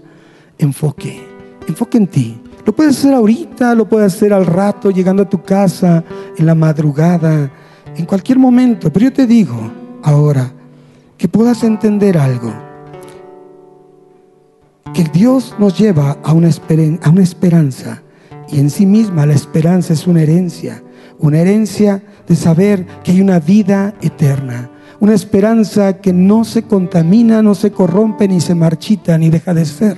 Enfoque, 0.57 1.21
enfoque 1.67 1.99
en 1.99 2.07
ti. 2.07 2.41
Lo 2.65 2.75
puedes 2.75 2.99
hacer 2.99 3.15
ahorita, 3.15 3.75
lo 3.75 3.89
puedes 3.89 4.15
hacer 4.15 4.33
al 4.33 4.47
rato, 4.47 4.91
llegando 4.91 5.23
a 5.23 5.29
tu 5.29 5.43
casa, 5.43 6.05
en 6.37 6.47
la 6.47 6.55
madrugada, 6.55 7.51
en 7.97 8.07
cualquier 8.07 8.39
momento. 8.39 8.93
Pero 8.93 9.05
yo 9.07 9.13
te 9.13 9.27
digo 9.27 9.57
ahora 10.03 10.53
que 11.19 11.29
puedas 11.29 11.65
entender 11.65 12.17
algo. 12.17 12.70
Que 14.95 15.05
Dios 15.05 15.55
nos 15.59 15.79
lleva 15.79 16.19
a 16.23 16.33
una, 16.33 16.49
esperanza. 16.49 18.03
Y 18.49 18.59
en 18.59 18.71
sí 18.71 18.87
misma 18.87 19.27
la 19.27 19.35
esperanza 19.35 19.93
es 19.93 20.07
una 20.07 20.23
herencia. 20.23 20.83
Una 21.19 21.39
herencia 21.39 22.03
de 22.27 22.35
saber 22.35 22.87
que 23.05 23.13
hay 23.13 23.21
una 23.21 23.39
vida 23.39 23.95
eterna. 24.01 24.71
Una 24.99 25.15
esperanza 25.15 25.99
que 25.99 26.13
no 26.13 26.45
se 26.45 26.65
contamina, 26.65 27.41
no 27.41 27.55
se 27.55 27.71
corrompe, 27.71 28.27
ni 28.29 28.41
se 28.41 28.55
marchita, 28.55 29.17
ni 29.17 29.31
deja 29.31 29.55
de 29.55 29.65
ser. 29.65 29.97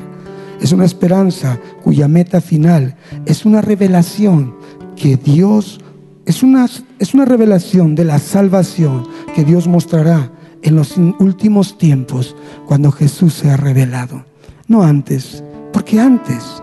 Es 0.61 0.73
una 0.73 0.85
esperanza 0.85 1.59
cuya 1.83 2.07
meta 2.07 2.41
final 2.41 2.95
es 3.27 3.45
una 3.45 3.61
revelación 3.61 4.55
que 4.95 5.17
Dios, 5.17 5.81
es 6.25 6.43
una, 6.43 6.69
es 6.99 7.15
una 7.15 7.25
revelación 7.25 7.97
de 7.97 8.05
la 8.05 8.21
salvación 8.21 9.09
que 9.35 9.45
Dios 9.45 9.67
mostrará 9.67 10.31
en 10.63 10.77
los 10.77 10.97
últimos 11.19 11.79
tiempos 11.79 12.37
cuando 12.67 12.93
Jesús 12.93 13.35
se 13.35 13.51
ha 13.51 13.57
revelado. 13.57 14.25
No 14.73 14.83
antes, 14.83 15.45
porque 15.71 16.01
antes 16.01 16.63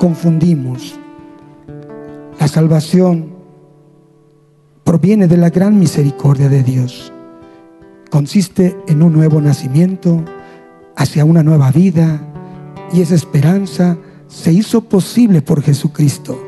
confundimos. 0.00 0.98
La 2.40 2.48
salvación 2.48 3.32
proviene 4.82 5.28
de 5.28 5.36
la 5.36 5.50
gran 5.50 5.78
misericordia 5.78 6.48
de 6.48 6.64
Dios 6.64 7.12
consiste 8.14 8.76
en 8.86 9.02
un 9.02 9.12
nuevo 9.12 9.40
nacimiento, 9.40 10.24
hacia 10.94 11.24
una 11.24 11.42
nueva 11.42 11.72
vida, 11.72 12.20
y 12.92 13.00
esa 13.00 13.16
esperanza 13.16 13.98
se 14.28 14.52
hizo 14.52 14.82
posible 14.82 15.42
por 15.42 15.62
Jesucristo. 15.62 16.40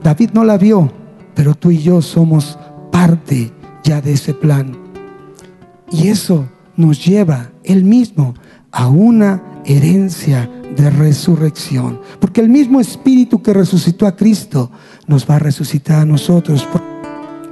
David 0.00 0.30
no 0.32 0.44
la 0.44 0.56
vio, 0.56 0.92
pero 1.34 1.56
tú 1.56 1.72
y 1.72 1.78
yo 1.78 2.02
somos 2.02 2.56
parte 2.92 3.52
ya 3.82 4.00
de 4.00 4.12
ese 4.12 4.32
plan. 4.32 4.76
Y 5.90 6.06
eso 6.06 6.48
nos 6.76 7.04
lleva 7.04 7.50
él 7.64 7.82
mismo 7.82 8.34
a 8.70 8.86
una 8.86 9.42
herencia 9.68 10.50
de 10.76 10.90
resurrección. 10.90 12.00
Porque 12.20 12.40
el 12.40 12.48
mismo 12.48 12.80
Espíritu 12.80 13.42
que 13.42 13.52
resucitó 13.52 14.06
a 14.06 14.16
Cristo 14.16 14.70
nos 15.06 15.28
va 15.28 15.36
a 15.36 15.40
resucitar 15.40 16.00
a 16.00 16.04
nosotros 16.04 16.66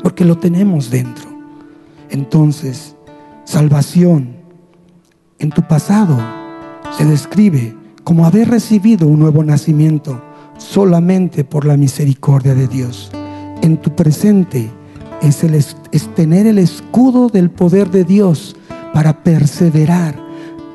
porque 0.02 0.24
lo 0.24 0.38
tenemos 0.38 0.90
dentro. 0.90 1.28
Entonces, 2.10 2.96
salvación 3.44 4.36
en 5.38 5.50
tu 5.50 5.62
pasado 5.62 6.18
se 6.96 7.04
describe 7.04 7.76
como 8.04 8.26
haber 8.26 8.48
recibido 8.48 9.08
un 9.08 9.18
nuevo 9.18 9.42
nacimiento 9.42 10.22
solamente 10.58 11.44
por 11.44 11.64
la 11.64 11.76
misericordia 11.76 12.54
de 12.54 12.68
Dios. 12.68 13.10
En 13.62 13.76
tu 13.78 13.94
presente 13.94 14.70
es, 15.22 15.42
el, 15.42 15.64
tener 16.14 16.46
el 16.46 16.58
escudo 16.58 17.28
del 17.28 17.50
poder 17.50 17.90
de 17.90 18.04
Dios 18.04 18.56
para 18.94 19.22
perseverar, 19.22 20.18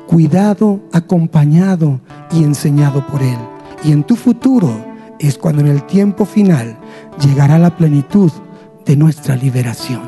cuidado, 0.06 0.80
acompañado 0.92 2.00
y 2.32 2.44
enseñado 2.44 3.06
por 3.06 3.22
Él. 3.22 3.38
Y 3.84 3.92
en 3.92 4.04
tu 4.04 4.16
futuro 4.16 4.72
es 5.18 5.38
cuando 5.38 5.62
en 5.62 5.68
el 5.68 5.84
tiempo 5.84 6.24
final 6.24 6.76
llegará 7.24 7.58
la 7.58 7.76
plenitud 7.76 8.30
de 8.84 8.96
nuestra 8.96 9.36
liberación. 9.36 10.02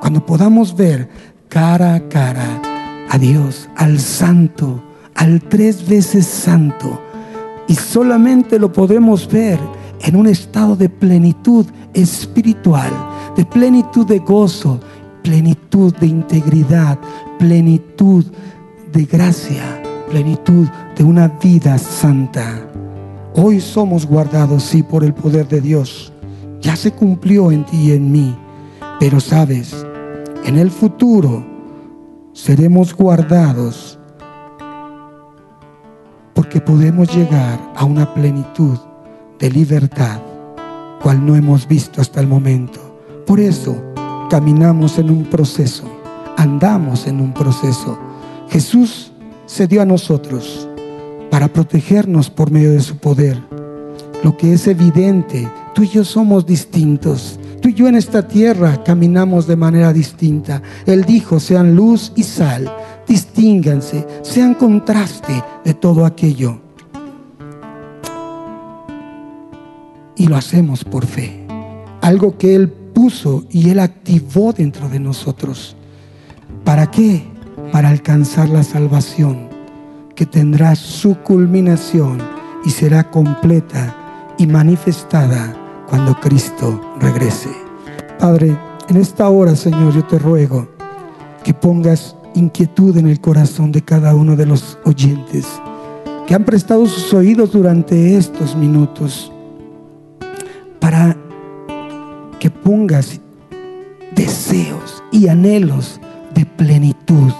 Cuando 0.00 0.24
podamos 0.24 0.76
ver 0.76 1.08
cara 1.48 1.94
a 1.94 2.08
cara 2.08 2.62
a 3.10 3.18
Dios, 3.18 3.68
al 3.76 3.98
santo, 3.98 4.82
al 5.14 5.40
tres 5.42 5.88
veces 5.88 6.26
santo. 6.26 7.00
Y 7.66 7.74
solamente 7.74 8.58
lo 8.58 8.72
podemos 8.72 9.28
ver 9.30 9.58
en 10.02 10.16
un 10.16 10.26
estado 10.26 10.76
de 10.76 10.88
plenitud 10.88 11.66
espiritual, 11.94 12.90
de 13.36 13.44
plenitud 13.44 14.06
de 14.06 14.18
gozo, 14.20 14.80
plenitud 15.22 15.94
de 15.96 16.06
integridad, 16.06 16.98
plenitud 17.38 18.24
de 18.24 18.38
gracia, 18.92 19.82
plenitud 20.08 20.66
de 20.96 21.04
una 21.04 21.28
vida 21.28 21.78
santa. 21.78 22.60
Hoy 23.34 23.60
somos 23.60 24.06
guardados, 24.06 24.64
sí, 24.64 24.82
por 24.82 25.04
el 25.04 25.14
poder 25.14 25.46
de 25.48 25.60
Dios. 25.60 26.12
Ya 26.60 26.74
se 26.74 26.90
cumplió 26.92 27.52
en 27.52 27.64
ti 27.64 27.76
y 27.76 27.92
en 27.92 28.10
mí. 28.10 28.36
Pero 28.98 29.20
sabes, 29.20 29.86
en 30.44 30.58
el 30.58 30.70
futuro 30.70 31.44
seremos 32.32 32.94
guardados 32.94 33.98
porque 36.34 36.60
podemos 36.60 37.14
llegar 37.14 37.60
a 37.76 37.84
una 37.84 38.12
plenitud 38.14 38.78
de 39.38 39.50
libertad 39.50 40.20
cual 41.00 41.24
no 41.24 41.36
hemos 41.36 41.68
visto 41.68 42.00
hasta 42.00 42.20
el 42.20 42.26
momento. 42.26 42.80
Por 43.26 43.38
eso 43.38 43.76
caminamos 44.30 44.98
en 44.98 45.10
un 45.10 45.24
proceso, 45.24 45.84
andamos 46.36 47.06
en 47.06 47.20
un 47.20 47.32
proceso. 47.32 47.98
Jesús 48.50 49.12
se 49.46 49.66
dio 49.66 49.82
a 49.82 49.86
nosotros 49.86 50.68
para 51.30 51.48
protegernos 51.48 52.30
por 52.30 52.50
medio 52.50 52.72
de 52.72 52.80
su 52.80 52.96
poder. 52.96 53.38
Lo 54.24 54.36
que 54.36 54.54
es 54.54 54.66
evidente, 54.66 55.48
tú 55.74 55.82
y 55.82 55.88
yo 55.88 56.04
somos 56.04 56.46
distintos. 56.46 57.38
Tú 57.60 57.68
y 57.68 57.74
yo 57.74 57.88
en 57.88 57.94
esta 57.94 58.26
tierra 58.26 58.82
caminamos 58.84 59.46
de 59.46 59.56
manera 59.56 59.92
distinta. 59.92 60.62
Él 60.86 61.04
dijo, 61.04 61.40
sean 61.40 61.76
luz 61.76 62.12
y 62.16 62.22
sal, 62.22 62.72
distínganse, 63.06 64.06
sean 64.22 64.54
contraste 64.54 65.42
de 65.64 65.74
todo 65.74 66.06
aquello. 66.06 66.60
Y 70.16 70.26
lo 70.26 70.36
hacemos 70.36 70.84
por 70.84 71.06
fe. 71.06 71.46
Algo 72.00 72.38
que 72.38 72.54
Él 72.54 72.68
puso 72.70 73.44
y 73.50 73.70
Él 73.70 73.78
activó 73.78 74.52
dentro 74.52 74.88
de 74.88 75.00
nosotros. 75.00 75.76
¿Para 76.64 76.90
qué? 76.90 77.24
Para 77.72 77.90
alcanzar 77.90 78.48
la 78.48 78.62
salvación 78.62 79.48
que 80.14 80.26
tendrá 80.26 80.74
su 80.74 81.16
culminación 81.18 82.18
y 82.64 82.70
será 82.70 83.10
completa 83.10 83.94
y 84.38 84.46
manifestada 84.46 85.54
cuando 85.88 86.18
Cristo 86.18 86.80
regrese. 87.00 87.50
Padre, 88.18 88.56
en 88.88 88.96
esta 88.96 89.28
hora, 89.28 89.54
Señor, 89.54 89.92
yo 89.92 90.04
te 90.04 90.18
ruego 90.18 90.68
que 91.44 91.54
pongas 91.54 92.16
inquietud 92.34 92.96
en 92.96 93.06
el 93.06 93.20
corazón 93.20 93.70
de 93.70 93.82
cada 93.82 94.14
uno 94.14 94.34
de 94.34 94.46
los 94.46 94.78
oyentes 94.84 95.46
que 96.26 96.34
han 96.34 96.44
prestado 96.44 96.86
sus 96.86 97.14
oídos 97.14 97.52
durante 97.52 98.16
estos 98.16 98.54
minutos 98.56 99.32
para 100.78 101.16
que 102.38 102.50
pongas 102.50 103.20
deseos 104.14 105.02
y 105.10 105.28
anhelos 105.28 106.00
de 106.34 106.44
plenitud 106.44 107.32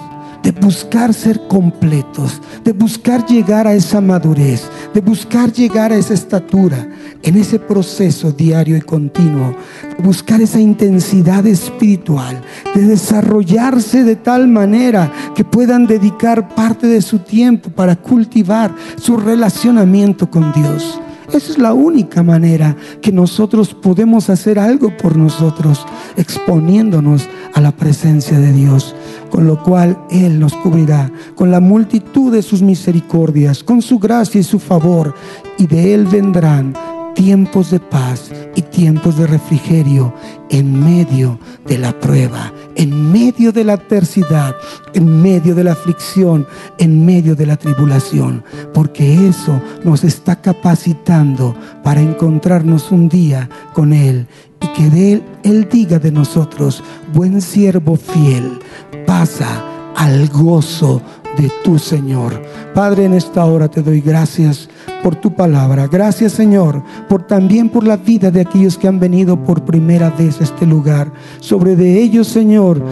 de 0.51 0.59
buscar 0.59 1.13
ser 1.13 1.47
completos, 1.47 2.41
de 2.63 2.71
buscar 2.71 3.23
llegar 3.27 3.67
a 3.67 3.75
esa 3.75 4.01
madurez, 4.01 4.63
de 4.95 4.99
buscar 4.99 5.53
llegar 5.53 5.91
a 5.91 5.95
esa 5.95 6.15
estatura, 6.15 6.87
en 7.21 7.35
ese 7.37 7.59
proceso 7.59 8.31
diario 8.31 8.75
y 8.75 8.81
continuo, 8.81 9.55
de 9.95 10.03
buscar 10.03 10.41
esa 10.41 10.59
intensidad 10.59 11.45
espiritual, 11.45 12.41
de 12.73 12.81
desarrollarse 12.81 14.03
de 14.03 14.15
tal 14.15 14.47
manera 14.47 15.11
que 15.35 15.45
puedan 15.45 15.85
dedicar 15.85 16.55
parte 16.55 16.87
de 16.87 17.03
su 17.03 17.19
tiempo 17.19 17.69
para 17.69 17.95
cultivar 17.95 18.73
su 18.99 19.17
relacionamiento 19.17 20.31
con 20.31 20.51
Dios. 20.53 20.99
Esa 21.33 21.51
es 21.51 21.57
la 21.59 21.73
única 21.73 22.23
manera 22.23 22.75
que 23.01 23.11
nosotros 23.11 23.75
podemos 23.75 24.29
hacer 24.29 24.57
algo 24.57 24.95
por 24.97 25.15
nosotros. 25.15 25.85
exponiéndonos 26.17 27.27
a 27.53 27.61
la 27.61 27.71
presencia 27.71 28.39
de 28.39 28.51
Dios, 28.51 28.95
con 29.29 29.47
lo 29.47 29.61
cual 29.63 29.97
Él 30.09 30.39
nos 30.39 30.53
cubrirá 30.55 31.11
con 31.35 31.51
la 31.51 31.59
multitud 31.59 32.31
de 32.31 32.41
sus 32.41 32.61
misericordias, 32.61 33.63
con 33.63 33.81
su 33.81 33.99
gracia 33.99 34.41
y 34.41 34.43
su 34.43 34.59
favor, 34.59 35.13
y 35.57 35.67
de 35.67 35.93
Él 35.93 36.05
vendrán 36.05 36.73
tiempos 37.19 37.71
de 37.71 37.81
paz 37.81 38.31
y 38.55 38.61
tiempos 38.61 39.17
de 39.17 39.27
refrigerio 39.27 40.13
en 40.49 40.81
medio 40.81 41.37
de 41.65 41.77
la 41.77 41.91
prueba, 41.91 42.53
en 42.75 43.11
medio 43.11 43.51
de 43.51 43.65
la 43.65 43.73
adversidad, 43.73 44.55
en 44.93 45.21
medio 45.21 45.53
de 45.53 45.65
la 45.65 45.73
aflicción, 45.73 46.47
en 46.77 47.05
medio 47.05 47.35
de 47.35 47.45
la 47.45 47.57
tribulación, 47.57 48.41
porque 48.73 49.27
eso 49.27 49.61
nos 49.83 50.05
está 50.05 50.39
capacitando 50.39 51.53
para 51.83 51.99
encontrarnos 51.99 52.89
un 52.89 53.09
día 53.09 53.49
con 53.73 53.91
Él 53.91 54.25
y 54.61 54.67
que 54.67 54.89
de 54.89 55.13
Él, 55.13 55.23
Él 55.43 55.67
diga 55.69 55.99
de 55.99 56.13
nosotros, 56.13 56.81
buen 57.13 57.41
siervo 57.41 57.97
fiel, 57.97 58.59
pasa 59.05 59.61
al 59.97 60.29
gozo 60.29 61.01
de 61.37 61.51
tu 61.65 61.79
Señor. 61.79 62.41
Padre, 62.73 63.05
en 63.05 63.13
esta 63.13 63.43
hora 63.43 63.67
te 63.67 63.81
doy 63.81 63.99
gracias 63.99 64.69
por 65.03 65.15
tu 65.15 65.33
palabra. 65.33 65.87
Gracias 65.87 66.33
Señor, 66.33 66.83
por 67.07 67.23
también 67.23 67.69
por 67.69 67.85
la 67.85 67.97
vida 67.97 68.31
de 68.31 68.41
aquellos 68.41 68.77
que 68.77 68.87
han 68.87 68.99
venido 68.99 69.43
por 69.43 69.63
primera 69.63 70.09
vez 70.09 70.39
a 70.41 70.43
este 70.43 70.65
lugar. 70.65 71.11
Sobre 71.39 71.75
de 71.75 72.01
ellos, 72.01 72.27
Señor, 72.27 72.83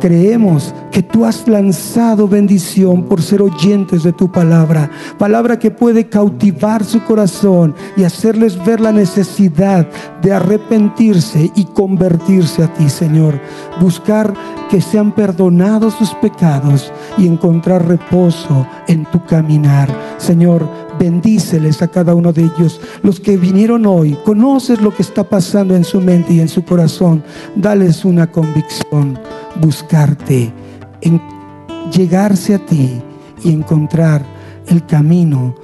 creemos 0.00 0.74
que 0.90 1.02
tú 1.02 1.24
has 1.24 1.46
lanzado 1.46 2.26
bendición 2.26 3.04
por 3.04 3.22
ser 3.22 3.42
oyentes 3.42 4.02
de 4.02 4.12
tu 4.12 4.32
palabra. 4.32 4.90
Palabra 5.18 5.58
que 5.58 5.70
puede 5.70 6.08
cautivar 6.08 6.84
su 6.84 7.04
corazón 7.04 7.74
y 7.96 8.04
hacerles 8.04 8.62
ver 8.64 8.80
la 8.80 8.92
necesidad 8.92 9.86
de 10.22 10.32
arrepentirse 10.32 11.52
y 11.54 11.64
convertirse 11.66 12.64
a 12.64 12.72
ti, 12.74 12.88
Señor. 12.88 13.38
Buscar 13.80 14.34
que 14.70 14.80
sean 14.80 15.12
perdonados 15.12 15.94
sus 15.94 16.14
pecados 16.14 16.92
y 17.18 17.26
encontrar 17.26 17.86
reposo 17.86 18.66
en 18.88 19.04
tu 19.06 19.24
caminar. 19.24 19.88
Señor, 20.18 20.66
bendíceles 21.00 21.80
a 21.80 21.88
cada 21.88 22.14
uno 22.14 22.32
de 22.32 22.44
ellos. 22.44 22.78
Los 23.02 23.18
que 23.18 23.38
vinieron 23.38 23.86
hoy, 23.86 24.16
conoces 24.24 24.80
lo 24.82 24.94
que 24.94 25.02
está 25.02 25.24
pasando 25.24 25.74
en 25.74 25.82
su 25.82 26.00
mente 26.00 26.34
y 26.34 26.40
en 26.40 26.48
su 26.48 26.62
corazón. 26.62 27.24
Dales 27.56 28.04
una 28.04 28.30
convicción, 28.30 29.18
buscarte, 29.60 30.52
llegarse 31.90 32.54
a 32.54 32.58
ti 32.58 33.00
y 33.42 33.50
encontrar 33.50 34.22
el 34.66 34.84
camino, 34.84 35.54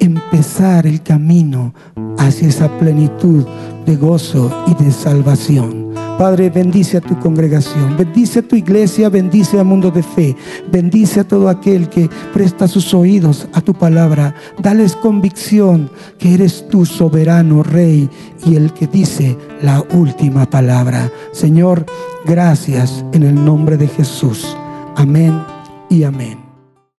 empezar 0.00 0.86
el 0.86 1.02
camino 1.02 1.74
hacia 2.18 2.48
esa 2.48 2.68
plenitud 2.78 3.44
de 3.84 3.96
gozo 3.96 4.50
y 4.66 4.82
de 4.82 4.90
salvación. 4.90 5.85
Padre, 6.18 6.48
bendice 6.48 6.96
a 6.96 7.00
tu 7.02 7.18
congregación, 7.20 7.94
bendice 7.94 8.38
a 8.38 8.42
tu 8.42 8.56
iglesia, 8.56 9.10
bendice 9.10 9.58
al 9.58 9.66
mundo 9.66 9.90
de 9.90 10.02
fe, 10.02 10.34
bendice 10.72 11.20
a 11.20 11.28
todo 11.28 11.50
aquel 11.50 11.90
que 11.90 12.08
presta 12.32 12.66
sus 12.66 12.94
oídos 12.94 13.46
a 13.52 13.60
tu 13.60 13.74
palabra. 13.74 14.34
Dales 14.58 14.96
convicción 14.96 15.90
que 16.18 16.32
eres 16.32 16.66
tu 16.68 16.86
soberano 16.86 17.62
Rey 17.62 18.08
y 18.46 18.56
el 18.56 18.72
que 18.72 18.86
dice 18.86 19.36
la 19.60 19.84
última 19.92 20.48
palabra. 20.48 21.12
Señor, 21.32 21.84
gracias 22.24 23.04
en 23.12 23.22
el 23.22 23.44
nombre 23.44 23.76
de 23.76 23.88
Jesús. 23.88 24.56
Amén 24.96 25.44
y 25.90 26.04
amén. 26.04 26.45